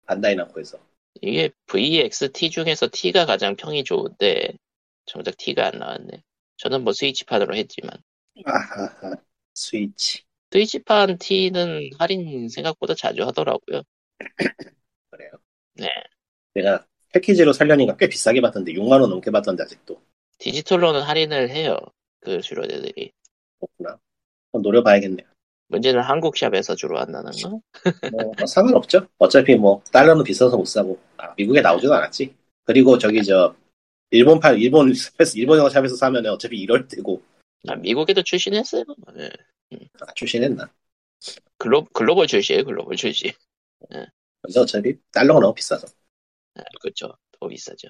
[0.05, 0.79] 반다이 나코에서.
[1.21, 4.53] 이게 VXT 중에서 T가 가장 평이 좋은데
[5.05, 6.23] 정작 T가 안 나왔네.
[6.57, 7.91] 저는 뭐 스위치판으로 했지만
[8.45, 9.15] 아하하
[9.53, 13.83] 스위치 스위치판 T는 할인 생각보다 자주 하더라고요.
[15.11, 15.31] 그래요.
[15.75, 15.87] 네.
[16.53, 19.99] 내가 패키지로 살려니까 꽤 비싸게 받던데 6만 원 넘게 받던데 아직도
[20.39, 21.77] 디지털로는 할인을 해요.
[22.19, 23.11] 그 주로대들이.
[23.59, 23.97] 없구나.
[24.51, 25.27] 한번 노려봐야겠네요.
[25.67, 27.49] 문제는 한국 샵에서 주로 한다는 거?
[28.11, 29.07] 뭐, 뭐 상관없죠.
[29.17, 32.35] 어차피 뭐 달러는 비싸서 못 사고 아, 미국에 나오지도 않았지.
[32.65, 33.55] 그리고 저기 저
[34.11, 37.21] 일본판 일본 샵에서 일본 영어 샵에서 사면은 어차피 이럴 때고
[37.67, 38.83] 아, 미국에도 출신했어요.
[39.19, 39.29] 예.
[40.01, 40.69] 아, 출신했나.
[41.57, 43.33] 글로, 글로벌 출시에요, 글로벌 출시.
[44.45, 45.87] 근데 어차피 달러가 너무 비싸서.
[46.55, 47.13] 아, 그쵸.
[47.39, 47.89] 더 비싸죠.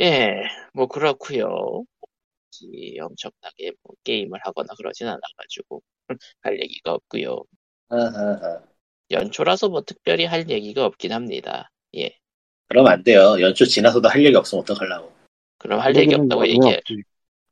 [0.00, 0.42] 예,
[0.74, 1.84] 뭐 그렇고요
[2.62, 5.82] 이 엄청나게 뭐 게임을 하거나 그러진 않아가지고
[6.42, 7.44] 할 얘기가 없고요
[7.88, 8.62] 아하하.
[9.12, 11.70] 연초라서 뭐 특별히 할 얘기가 없긴 합니다.
[11.96, 12.16] 예.
[12.68, 13.36] 그러면 안 돼요.
[13.40, 15.12] 연초 지나서도 할 얘기 없으면 어떡하려고.
[15.58, 17.02] 그럼 할 얘기 없다고 뭐 얘기 없지.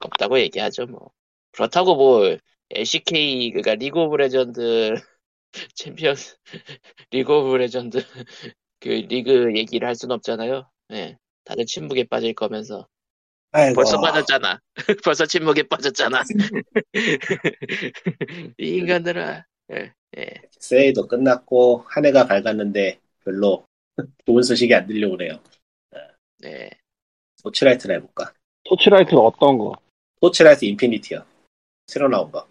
[0.00, 1.10] 없다고 얘기하죠 뭐.
[1.52, 2.36] 그렇다고 뭐
[2.70, 4.94] LCK 그니까 리그 오브 레전드
[5.74, 6.14] 챔피언
[7.10, 7.98] 리그 오브 레전드
[8.80, 10.68] 그 리그 얘기를 할 순 없잖아요.
[10.92, 11.16] 예.
[11.44, 12.86] 다들 침묵에 빠질 거면서
[13.52, 13.74] 아이고.
[13.74, 14.60] 벌써 빠졌잖아.
[15.04, 16.22] 벌써 침묵에 빠졌잖아.
[18.58, 19.44] 이 인간들아.
[19.72, 19.92] 예.
[20.18, 20.34] 예.
[20.52, 23.66] 세일도 끝났고 한 해가 밝았는데 별로
[24.26, 25.40] 좋은 소식이 안 들려오네요.
[26.38, 26.70] 네.
[27.42, 28.32] 토치라이트나 해볼까?
[28.64, 29.74] 토치라이트가 어떤 거?
[30.20, 31.24] 토치라이트 인피니티요.
[31.86, 32.46] 새로 나온 거.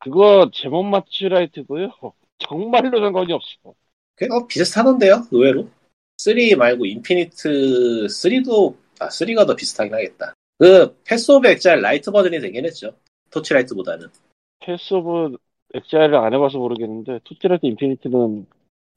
[0.00, 1.90] 그거 제목만 토치라이트고요.
[2.38, 3.74] 정말로 상관이 없어.
[4.14, 5.68] 그게 어, 비슷하던데요, 의외로.
[6.18, 10.34] 3 말고 인피니트 3도 아 3가 더 비슷하긴 하겠다.
[10.58, 12.92] 그 패스 오브 엑자일 lite 버전이 되긴 했죠.
[13.30, 14.08] 토치라이트보다는.
[14.60, 15.36] 패스 오브
[15.74, 18.46] 엑자일을 안 해봐서 모르겠는데 토치라이트 인피니티는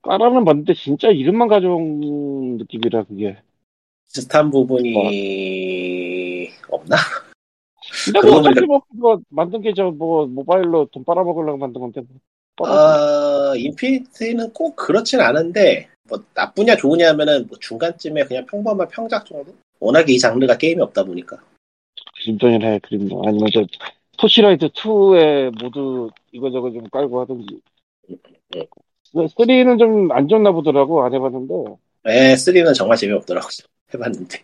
[0.01, 3.37] 깔아는 봤는데 진짜 이름만 가져온 느낌이라 그게.
[4.07, 6.95] 비슷한 부분이 없나?
[8.05, 12.17] 근데 뭐 어차피 뭐 만든 게 저 뭐 모바일로 돈 빨아먹으려고 만든 건데 뭐.
[12.67, 19.53] 아, 인피니티는 꼭 그렇진 않은데, 뭐, 나쁘냐 좋으냐 하면은, 뭐 중간쯤에 그냥 평범한 평작 정도?
[19.79, 21.37] 워낙에 이 장르가 게임이 없다 보니까.
[22.23, 23.65] 그림전이나 해 그림 아니면 저
[24.17, 27.61] 토치라이트 2에 모두 이거저거 좀 깔고 하든지
[29.13, 31.53] 3는 좀 안 좋나 보더라고 안 해봤는데
[32.05, 33.49] 에 3는 정말 재미없더라고요.
[33.93, 34.43] 해봤는데.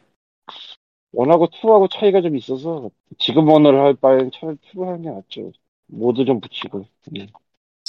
[1.13, 5.51] one하고 two하고 차이가 좀 있어서 지금 one을 할 바엔 차라리 two를 하는 게 낫죠.
[5.87, 6.85] mod 좀 붙이고.
[7.15, 7.27] 음.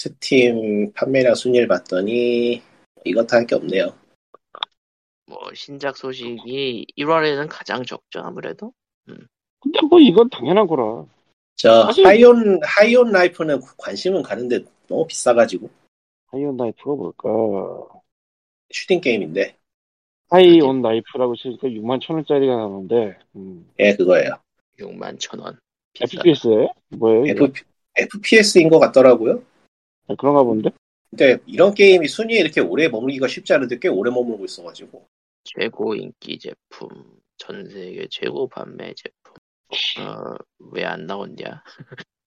[0.03, 2.63] 스팀 판매량 순위를 봤더니
[3.05, 3.93] 이것도 할 게 없네요.
[5.27, 8.73] 뭐 신작 소식이 1월에는 가장 적죠 아무래도.
[9.07, 11.05] 근데 뭐 이건 당연한 거라.
[11.57, 15.69] 저 사실- 하이 온 하이 온 라이프는 관심은 가는데 너무 비싸가지고
[16.29, 17.29] 하이 온 라이프가 뭘까?
[18.71, 19.57] 슈팅 게임인데
[20.31, 23.69] 하이온 나이프라고 치니까 6만 천 원짜리가 나오는데, 음.
[23.81, 24.31] 예 그거예요.
[24.79, 25.59] 6만 천 원.
[25.95, 26.21] 비싸.
[26.21, 26.69] FPS에?
[26.91, 27.25] 뭐예요?
[27.33, 27.53] F,
[27.97, 29.43] FPS인 것 같더라고요.
[30.09, 30.71] 아, 그런가 본데?
[31.11, 35.07] 근데 이런 게임이 순위에 이렇게 오래 머물기가 쉽지 않은데 꽤 오래 머물고 있어가지고
[35.45, 36.89] 최고 인기 제품,
[37.39, 39.35] 전 세계 최고 판매 제품.
[40.01, 40.35] 어,
[40.73, 41.63] 왜 안 나왔냐?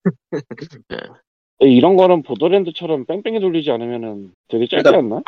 [1.60, 5.22] 이런 거는 보더랜드처럼 뺑뺑이 돌리지 않으면은 되게 짧지 그러니까- 않나?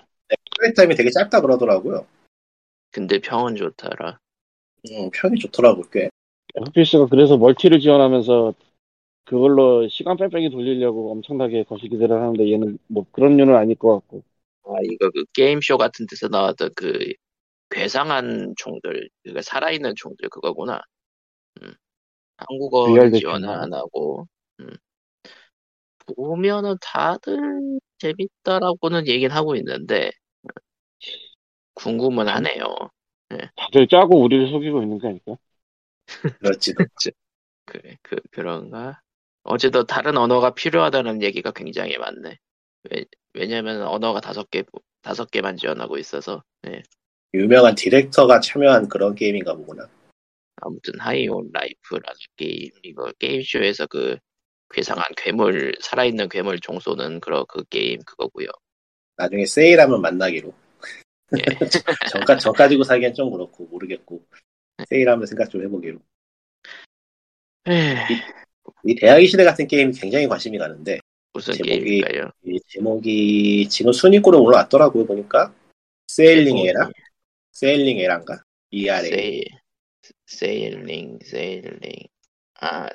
[0.58, 2.06] 플레이 타임이 되게 짧다 그러더라고요.
[2.92, 4.18] 근데 평은 좋더라.
[4.92, 6.10] 음, 편이 좋더라고 꽤.
[6.56, 8.54] FPS가 그래서 멀티를 지원하면서
[9.26, 14.24] 그걸로 시간 뺑뺑이 돌리려고 엄청나게 거시기들을 하는데 얘는 뭐 그런 류는 아닐 것 같고.
[14.66, 17.14] 아, 이거 그 게임쇼 같은 데서 나왔던 그
[17.72, 20.82] 괴상한 총들, 그니까 살아있는 총들 그거구나.
[21.64, 21.74] 음.
[22.38, 23.46] 한국어 지원.
[23.46, 24.28] 안 하고,
[24.62, 24.70] 음.
[26.16, 27.38] 보면은 다들
[28.00, 30.12] 재밌다라고는 얘기는 하고 있는데,
[31.76, 32.64] 궁금은 하네요.
[33.56, 35.38] 다들 짜고 우리를 속이고 있는 거 아닐까?
[36.40, 36.86] 그렇지도.
[37.66, 39.03] 그, 그, 그런가?
[39.44, 42.38] 어제도 다른 언어가 필요하다는 얘기가 굉장히 많네.
[42.90, 44.64] 왜, 왜냐면 언어가 다섯 개,
[45.02, 46.82] 다섯 개만 지원하고 있어서, 예.
[47.34, 49.88] 유명한 디렉터가 참여한 그런 게임인가 보구나.
[50.58, 54.18] 아무튼 High on Life라는 게임 이거 게임쇼에서 그
[54.70, 58.48] 괴상한 괴물 살아있는 괴물 총 쏘는 그런 그 게임 그거고요.
[59.18, 60.54] 나중에 세일하면 만나기로.
[61.38, 61.44] 예.
[62.12, 64.24] 정가 정 가지고 사기엔 좀 그렇고 모르겠고
[64.88, 66.00] 세일하면 생각 좀 해보기로.
[67.68, 67.96] 에이,
[68.86, 71.00] 이 대항해시대 같은 게임이 굉장히 관심이 가는데
[71.34, 72.30] 무슨 제목이- 게임일까요?
[72.46, 75.54] 이 제목이 지금 순위권에 올라왔더라고요 보니까
[76.08, 76.90] 세일링 에라
[77.52, 79.46] 세일링 에란가 ERA 세일,
[80.26, 81.92] 세일링, 세일링.
[82.60, 82.88] 아,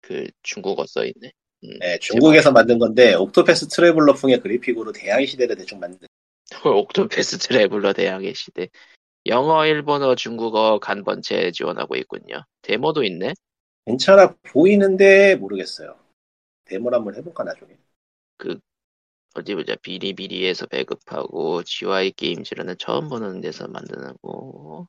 [0.00, 1.32] 그 중국어 써있네.
[1.64, 6.06] 음, 네, 중국에서 만든 건데 Octopath Traveler풍의 그래픽으로 대항해시대를 대충 만든
[6.64, 8.68] 옥토패스 트래블러 대학의 시대.
[9.26, 12.44] 영어, 일본어, 중국어 간번체 지원하고 있군요.
[12.62, 13.32] 데모도 있네.
[13.86, 15.98] 괜찮아 보이는데 모르겠어요
[16.66, 17.76] 데모를 한번 해볼까 나중에
[19.34, 19.74] 어디 보자.
[19.76, 24.86] 비리비리에서 배급하고 GY 게임즈라는 처음 보는 데서 만드는 거.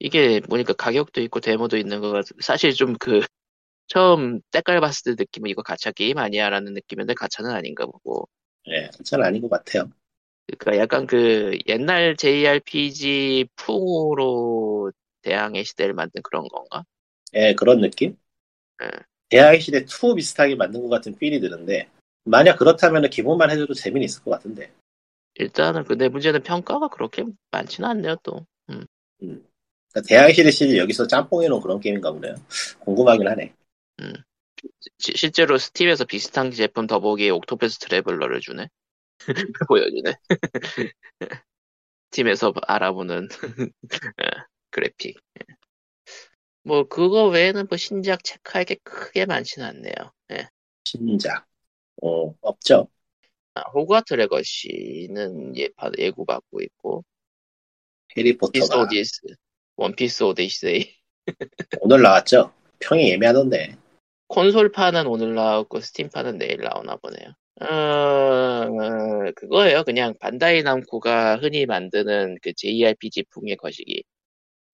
[0.00, 2.28] 이게 보니까 가격도 있고 데모도 있는 거 같아.
[2.42, 3.20] 사실 좀 그
[3.88, 8.28] 처음 때깔 봤을 때 느낌은 이거 가챠 게임 아니야라는 느낌인데 가챠는 아닌가 보고.
[8.66, 9.90] 네, 괜찮아 아닌 것 같아요
[10.58, 16.84] 그러니까 약간 그 옛날 JRPG 풍으로 대항의 시대를 만든 그런 건가?
[17.34, 18.16] 예, 그런 느낌?
[18.82, 18.88] 예.
[19.30, 21.88] 대항해시대 2 비슷하게 만든 것 같은 필이 드는데
[22.24, 24.72] 만약 그렇다면 기본만 해줘도 재미는 있을 것 같은데
[25.34, 28.46] 일단은 근데 문제는 평가가 그렇게 많지는 않네요 또.
[28.70, 28.84] 음.
[29.20, 32.34] 그러니까 대항해시대 시리 여기서 짬뽕해놓은 그런 게임인가 보네요
[32.80, 33.54] 궁금하긴 하네
[34.98, 38.68] 시- 실제로 스팀에서 비슷한 제품 더보기에 Octopath Traveler를 주네.
[39.68, 40.12] 보여주네.
[42.10, 43.28] 스팀에서 알아보는
[44.22, 44.30] 예,
[44.70, 45.18] 그래픽.
[46.64, 46.68] 예.
[46.68, 49.94] 뭐 그거 외에는 뭐 신작 체크할 게 크게 많지는 않네요.
[50.32, 50.48] 예.
[50.84, 51.46] 신작
[52.02, 52.88] 어, 없죠
[53.54, 57.04] 아, 호그와트 레거시는 예, 바- 예구받고 있고
[58.16, 59.20] 해리포터가 오디스,
[59.76, 60.88] One Piece Odyssey
[61.80, 63.76] 오늘 나왔죠 평이 애매하던데
[64.28, 67.34] 콘솔판은 오늘 나왔고 스팀판은 내일 나오나 보네요.
[67.60, 69.84] 어, 그거예요.
[69.84, 74.04] 그냥 반다이 남코가 흔히 만드는 그 JRPG풍의 거시기.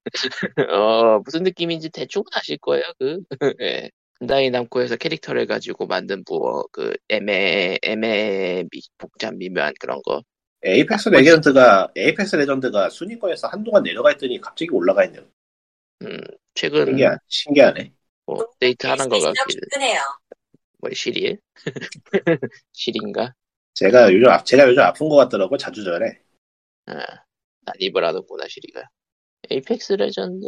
[0.71, 2.85] 어, 무슨 느낌인지 대충은 아실 거예요.
[2.99, 3.21] 그
[3.61, 3.91] 예.
[4.21, 10.23] 반다이 남코에서 캐릭터를 가지고 만든 뭐그 애매 애매 미- 복잡 미묘한 그런 거.
[10.65, 15.25] Apex Legends가 Apex Legends가 순위권에서 한동안 내려가 있더니 갑자기 올라가 있네요
[16.03, 16.19] 음,
[16.55, 17.93] 최근 신기하, 신기하네
[18.27, 19.61] 뭐 업데이트 하는 거 같기도.
[19.71, 20.01] 출근해요.
[20.79, 21.39] 뭐 Siri예?
[22.73, 23.35] Siri인가?
[23.75, 26.19] 쟤가 요즘 아- 쟤가 요즘 아픈 것 같더라고 자주 저래
[26.87, 26.95] 아,
[27.61, 28.83] 난입을 하는구나 Siri가.
[29.51, 30.47] Apex Legends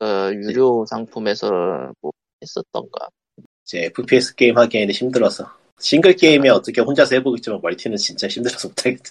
[0.00, 3.08] 어, 유료 상품에서 뭐 했었던가.
[3.64, 5.46] 이제 FPS 게임 하기에는 힘들어서
[5.78, 9.10] 싱글 게임에 어떻게 혼자서 해보겠지만 멀티는 진짜 힘들어서 못하겠다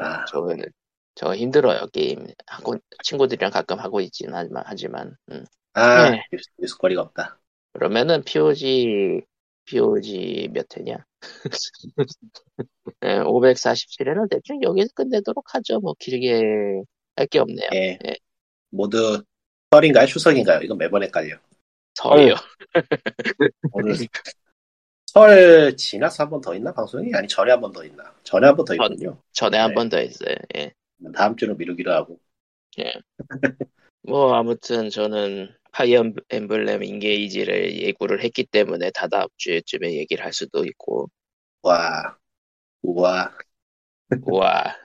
[0.00, 0.64] 아, 저는
[1.14, 5.44] 저 힘들어요 게임 하고 친구들이랑 가끔 하고 있긴 하지만 하지만 음.
[5.74, 6.22] 아 네.
[6.32, 7.38] 뉴스, 뉴스거리가 없다
[7.72, 9.22] 그러면은 POG
[9.66, 11.04] POG 몇 회냐?
[13.00, 15.78] 547회는 대충 여기서 끝내도록 하죠.
[15.80, 16.82] 뭐 길게
[17.18, 17.68] 할 게 없네요.
[17.74, 17.98] 예.
[18.06, 18.16] 예.
[18.70, 19.22] 모두
[19.72, 20.06] 설인가요?
[20.06, 20.60] 추석인가요?
[20.62, 21.36] 이거 매번 헷갈려.
[21.94, 22.34] 설이요.
[23.72, 23.94] 오늘
[25.06, 27.12] 설 지나서 한 번 더 있나 방송이?
[27.14, 28.14] 아니 전에 한 번 더 있나?
[28.24, 29.20] 전에 한 번 더 있군요.
[29.32, 29.74] 전 에 한 네.
[29.74, 30.34] 번더 했어요.
[30.56, 30.72] 예.
[31.14, 32.18] 다음 주로 미루기로 하고.
[34.02, 41.08] 뭐 아무튼 저는 파이어 엠블렘 인게이지를 예고를 했기 때문에 다다음 주에쯤에 얘기를 할 수도 있고
[41.62, 42.16] 와,
[42.82, 43.34] 우와.
[44.22, 44.76] 와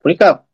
[0.00, 0.46] 보니까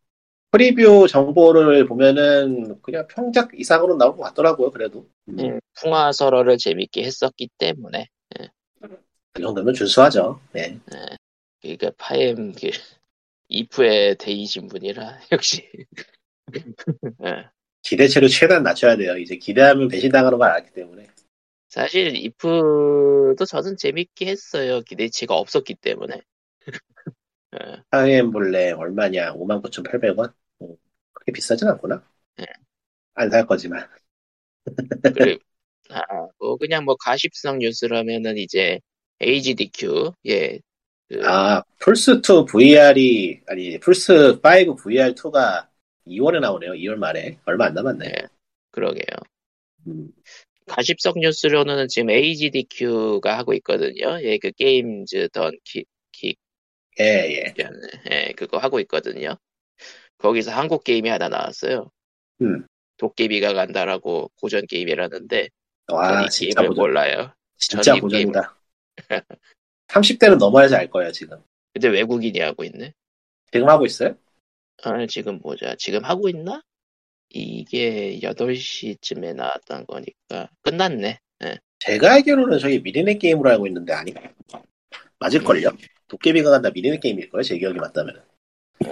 [0.50, 4.70] 프리뷰 정보를 보면은 그냥 평작 이상으로 나온 것 같더라고요.
[4.70, 8.08] 그래도 음, 음, 풍화설어를 재밌게 했었기 때문에
[9.32, 10.40] 그 정도면 준수하죠.
[10.52, 10.78] 네.
[11.60, 12.70] 그러니까 파엠 그
[13.48, 15.68] 이프의 대이신 분이라 역시
[17.24, 17.50] 예.
[17.82, 19.16] 기대치를 최대한 낮춰야 돼요.
[19.16, 21.06] 이제 기대하면 배신당하는 걸 알기 때문에.
[21.68, 26.20] 사실 이프도 저는 재밌게 했어요 기대치가 없었기 때문에
[27.54, 27.82] 예.
[27.90, 29.32] 파이엠블렘 얼마냐?
[29.34, 30.32] 59,800원?
[31.20, 32.02] 음, 그렇게 비싸진 않구나.
[32.36, 32.46] 네.
[33.14, 33.86] 안살 거지만.
[35.14, 35.42] 그리고
[35.90, 36.02] 아,
[36.38, 38.80] 뭐 그냥 뭐 가십성 뉴스라면은 이제
[39.20, 40.60] HDQ 예
[41.08, 45.68] 그, 아, 플스 2 VR이, 아니, 플스 5 VR2가
[46.06, 46.74] 2월에 나오네요.
[46.74, 47.36] 2월 말에.
[47.44, 48.06] 얼마 안 남았네.
[48.06, 48.14] 네.
[48.70, 49.04] 그러게요.
[49.88, 50.12] 음,
[50.66, 54.22] 가십성 뉴스로는 지금 HDQ가 하고 있거든요.
[54.22, 56.38] 예, 그 게임즈 던 킥, 킥,
[57.00, 57.54] 예, 예.
[58.10, 59.36] 예, 그거 하고 있거든요.
[60.20, 61.90] 거기서 한국 게임이 하나 나왔어요.
[62.42, 62.66] 음.
[62.98, 65.48] 도깨비가 간다라고 고전 게임이라는데
[65.92, 66.82] 와, 진짜 게임을 고전.
[66.82, 67.32] 몰라요.
[67.56, 68.56] 진짜 전이 고전이다.
[69.88, 71.38] 30대는 넘어야지 알 거야, 지금.
[71.72, 72.92] 근데 외국인이 하고 있네.
[73.52, 74.14] 지금 하고 있어요?
[74.82, 75.74] 아, 지금 보자.
[75.78, 76.62] 지금 하고 있나?
[77.30, 81.18] 이게 8시쯤에 나왔던 거니까 끝났네.
[81.78, 84.12] 제가 알기로는 저기 미니넷 게임으로 알고 있는데 아니
[85.18, 85.70] 맞을걸요?
[86.08, 87.42] 도깨비가 간다 미니넷 게임일걸요?
[87.42, 88.22] 제 기억이 맞다면
[88.86, 88.90] 어,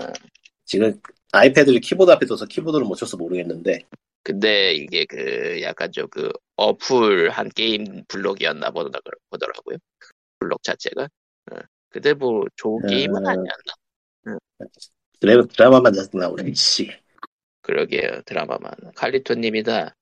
[0.65, 0.99] 지금
[1.33, 3.81] 아이패드를 키보드 앞에 둬서 키보드를 못 쳐서 모르겠는데
[4.23, 8.99] 근데 이게 그 약간 좀 그 어플 한 게임 블록이었나 보다
[9.31, 9.79] 보더라고요.
[10.41, 11.05] 블록 자체가.
[11.53, 11.57] 어,
[11.89, 13.27] 근데 뭐 좋은 게임은 음.
[13.27, 14.39] 아니었나.
[15.21, 16.91] 드라, 드라마만 나오네 씨
[17.63, 18.23] 그러게요.
[18.27, 18.73] 드라마만.
[18.97, 19.95] 칼리토님이다.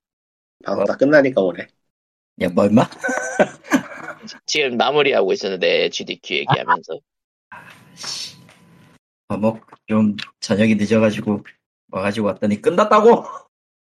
[0.65, 1.67] 방송 다 끝나니까 오네
[2.43, 2.89] 야, 뭐, 임마?
[4.47, 6.99] 지금 마무리하고 있었는데 GDQ 얘기하면서.
[7.51, 7.69] 아,
[9.29, 11.43] 뭐, 좀, 저녁이 늦어가지고,
[11.91, 13.25] 와가지고 왔더니 끝났다고!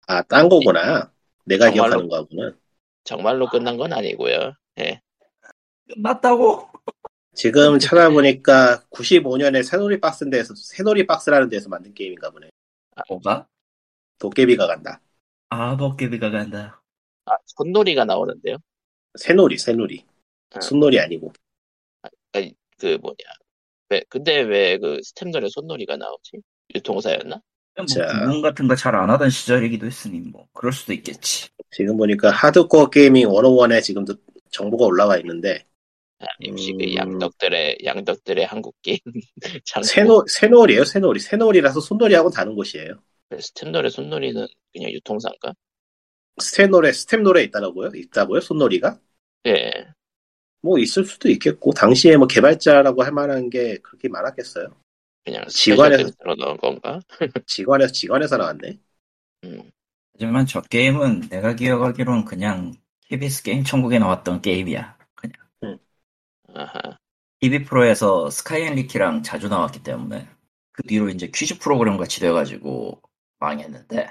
[0.07, 1.13] 아 딴 거구나
[1.45, 1.73] 내가 정말로?
[1.75, 2.53] 기억하는 거구나
[3.05, 4.55] 정말로 끝난 건 아니고요.
[4.81, 5.01] 예.
[5.95, 6.69] 끝났다고!
[7.35, 12.49] 지금 찾아보니까 95년에 새놀이 박스인 데서 새놀이 박스라는 데서 만든 게임인가 보네
[13.09, 13.47] 뭐가?
[14.19, 15.01] 도깨비가 간다
[15.51, 16.83] 아, 도깨비가 간다.
[17.27, 18.57] 아, 손놀이가 나오는데요.
[19.19, 20.05] 새놀이 새놀이
[20.55, 20.61] 아.
[20.61, 21.33] 순놀이 아니고
[22.79, 23.17] 그 뭐냐.
[23.91, 26.33] 왜, 근데 왜 그 스템전에 손놀이가 나오지?
[26.75, 27.41] 유통사였나?
[27.87, 28.07] 뭐, 자.
[28.07, 31.49] 구분 같은 거 잘 안 하던 시절이기도 했으니, 뭐, 그럴 수도 있겠지.
[31.71, 34.15] 지금 보니까 하드코어 게이밍 101에 지금도
[34.51, 35.65] 정보가 올라와 있는데
[36.21, 36.95] 아, 역시 그 음.
[36.97, 38.99] 양덕들의 양덕들의 한국 게임.
[39.83, 42.95] 새놀 새놀이에요 새놀이 새놀이라서 손놀이하고 다른 곳이에요
[43.41, 45.55] 스템놀의 손놀이는 그냥 유통사인가?
[46.41, 47.91] 스텝놀에 스텝놀에 있다라고요?
[47.95, 48.41] 있다고요?
[48.41, 48.99] 손노리가?
[49.47, 49.95] 예.
[50.61, 54.69] 뭐 있을 수도 있겠고 당시에 뭐 개발자라고 할 만한 게 그렇게 많았겠어요.
[55.25, 57.01] 그냥 지관에서- 스페셜 넣은 건가?
[57.47, 58.79] 직관에서 직관에서 나왔네.
[59.45, 59.71] 음.
[60.15, 62.75] 하지만 저 게임은 내가 기억하기로는 그냥
[63.09, 64.97] KBS 게임 천국에 나왔던 게임이야.
[65.15, 65.79] 그냥.
[66.55, 66.99] 아하.
[67.41, 70.27] TV 프로에서 스카이 앤 리카랑 자주 나왔기 때문에
[70.73, 73.01] 그 뒤로 이제 퀴즈 프로그램 같이 돼가지고
[73.39, 74.09] 망했는데.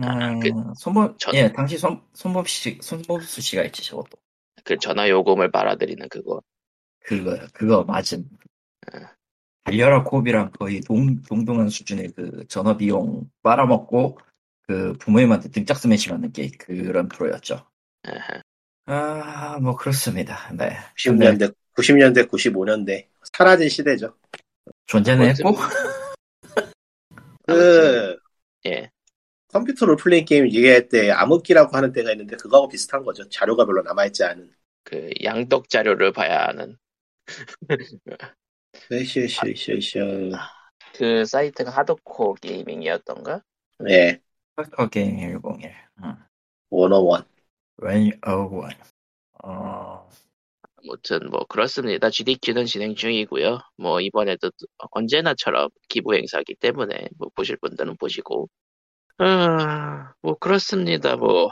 [0.00, 4.16] 아, 그- 음, 손범, 전- 예, 당시 손, 손범 씨, 손범수 씨가 있지, 저것도.
[4.64, 6.42] 그 전화 요금을 빨아들이는 그거.
[7.00, 8.28] 그거, 그거 맞음.
[8.92, 9.12] 아.
[9.64, 14.18] 달려라 콥이랑 거의 동, 동등한 수준의 그 전화 비용 빨아먹고
[14.66, 17.64] 그 부모님한테 등짝 스매시 맞는 게 그런 프로였죠.
[18.86, 20.52] 아, 뭐 그렇습니다.
[20.52, 20.76] 네.
[20.96, 24.16] 근데 90년대 90년대 95년대 사라진 시대죠.
[24.86, 25.56] 존재는 아무튼- 했고,
[27.46, 28.16] 그
[28.66, 28.90] 예.
[29.52, 33.28] 컴퓨터 롤플레잉 게임 얘기할 때 암흑기라고 하는 때가 있는데 그거하고 비슷한 거죠.
[33.28, 34.50] 자료가 별로 남아있지 않은.
[34.84, 36.76] 그 양덕 자료를 봐야 하는
[38.90, 40.52] 으쌰으쌰으쌰.
[40.94, 43.42] 그 사이트가 Hardcore Gaming이었던가?
[43.80, 44.20] 네,
[44.56, 45.74] 하커 게임 101.
[46.02, 46.16] 응.
[46.70, 47.24] 101.
[47.78, 48.70] one, oh one.
[49.44, 50.08] 어,
[50.84, 52.10] 아무튼 뭐 그렇습니다.
[52.10, 53.58] GDQ는 진행 중이고요.
[53.76, 58.48] 뭐 이번에도 또 언제나처럼 기부 행사기 때문에 뭐 보실 분들은 보시고.
[59.18, 61.16] 아, 뭐 그렇습니다.
[61.16, 61.50] 뭐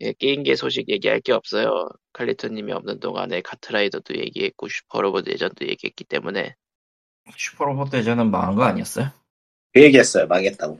[0.00, 1.88] 예, 게임계 소식 얘기할 게 없어요.
[2.12, 6.54] 칼리토님이 없는 동안에 카트라이더도 얘기했고 슈퍼로봇 예전도 얘기했기 때문에
[7.36, 9.10] 슈퍼로봇 대전은 망한 거 아니었어요?
[9.74, 10.26] 그 얘기했어요.
[10.26, 10.78] 망했다고.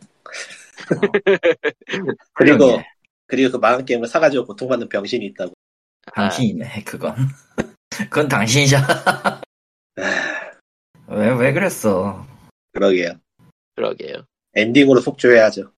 [2.35, 2.81] 그리고
[3.27, 5.53] 그리고 그 망한 게임을 사가지고 고통받는 병신이 있다고.
[6.15, 7.15] 당신이네 그건.
[7.91, 8.87] 그건 당신이잖아.
[11.09, 12.25] 왜 왜 그랬어?
[12.73, 13.13] 그러게요.
[13.75, 14.25] 그러게요.
[14.55, 15.73] 엔딩으로 속조해야죠.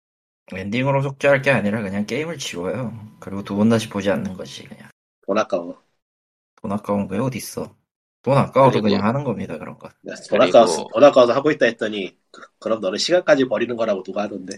[0.53, 2.93] 엔딩으로 속죄할 게 아니라 그냥 게임을 지워요.
[3.19, 4.89] 그리고 두 번 다시 보지 않는 거지 그냥.
[5.25, 5.81] 돈 아까워.
[6.61, 7.75] 돈 아까운 게 어디 있어?
[8.21, 9.89] 돈 아까워도 그리고- 그냥 하는 겁니다 그런 거.
[9.89, 14.23] 돈 그리고- 아까워서 돈 아까워서 하고 있다 했더니 그, 럼 너는 시간까지 버리는 거라고 누가
[14.23, 14.57] 하던데.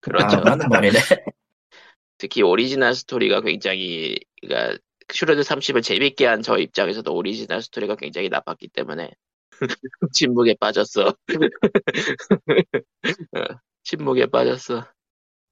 [0.00, 0.36] 그렇죠.
[0.38, 0.92] 아, 맞는 말이네.
[2.18, 4.78] 특히 오리지널 스토리가 굉장히 그러니까
[5.12, 9.10] 슈로대 30을 재밌게 한 저 입장에서도 오리지널 스토리가 굉장히 나빴기 때문에
[10.14, 11.14] 침묵에 빠졌어.
[13.36, 13.40] 어,
[13.84, 14.86] 침묵에 빠졌어.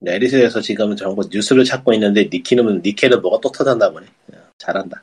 [0.05, 4.07] 내리스에서 지금은 전부 뉴스를 찾고 있는데 니키는 니케는 뭐가 또 터졌나 보네.
[4.35, 5.03] 야, 잘한다.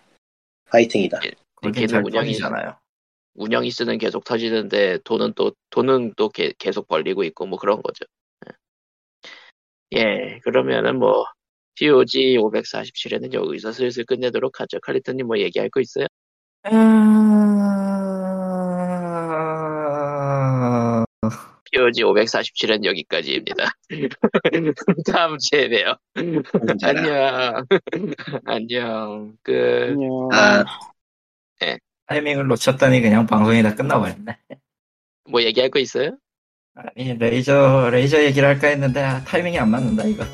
[0.70, 1.20] 파이팅이다.
[1.56, 2.76] 그렇게 걔는 잘 운영이-.
[3.36, 8.06] 운영이 쓰는 계속 터지는데 돈은 또 돈은 또 게- 계속 벌리고 있고 뭐 그런 거죠.
[9.94, 11.26] 예, 예, 그러면은 뭐
[11.76, 14.80] POG 547회는 여기서 슬슬 끝내도록 하죠.
[14.80, 16.06] 칼리토님 뭐 얘기할 거 있어요?
[16.64, 17.51] 아...
[21.72, 23.72] POG 547은 여기까지입니다.
[25.12, 25.96] 다음 주에 봬요.
[26.84, 27.66] 안녕.
[28.46, 29.34] 안녕.
[29.44, 29.90] 끝.
[29.92, 30.30] 안녕.
[30.34, 30.66] 아,
[32.08, 34.38] 타이밍을 놓쳤더니 그냥 방송이 다 끝나버렸네.
[35.30, 36.18] 뭐 얘기할 거 있어요?
[36.76, 40.26] 아니 레이저 레이저 얘기를 할까 했는데 아, 타이밍이 안 맞는다 이거.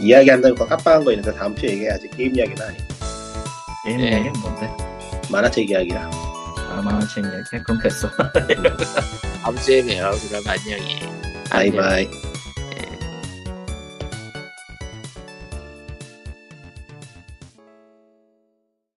[0.00, 2.08] 이야기한다고 깜빡한 거 있는데 다음 주에 얘기해야지.
[2.10, 2.76] 게임 이야기는 아니.
[3.84, 4.12] 게임 네.
[4.18, 4.68] 얘기는 뭔데?
[5.30, 6.10] 만화책 이야기라.
[7.62, 8.10] 그럼 됐어.
[9.42, 10.10] 다음 주에 봬요.
[10.28, 11.00] 그럼 안녕히.
[11.50, 11.76] 안녕.
[11.76, 12.33] 바이바이.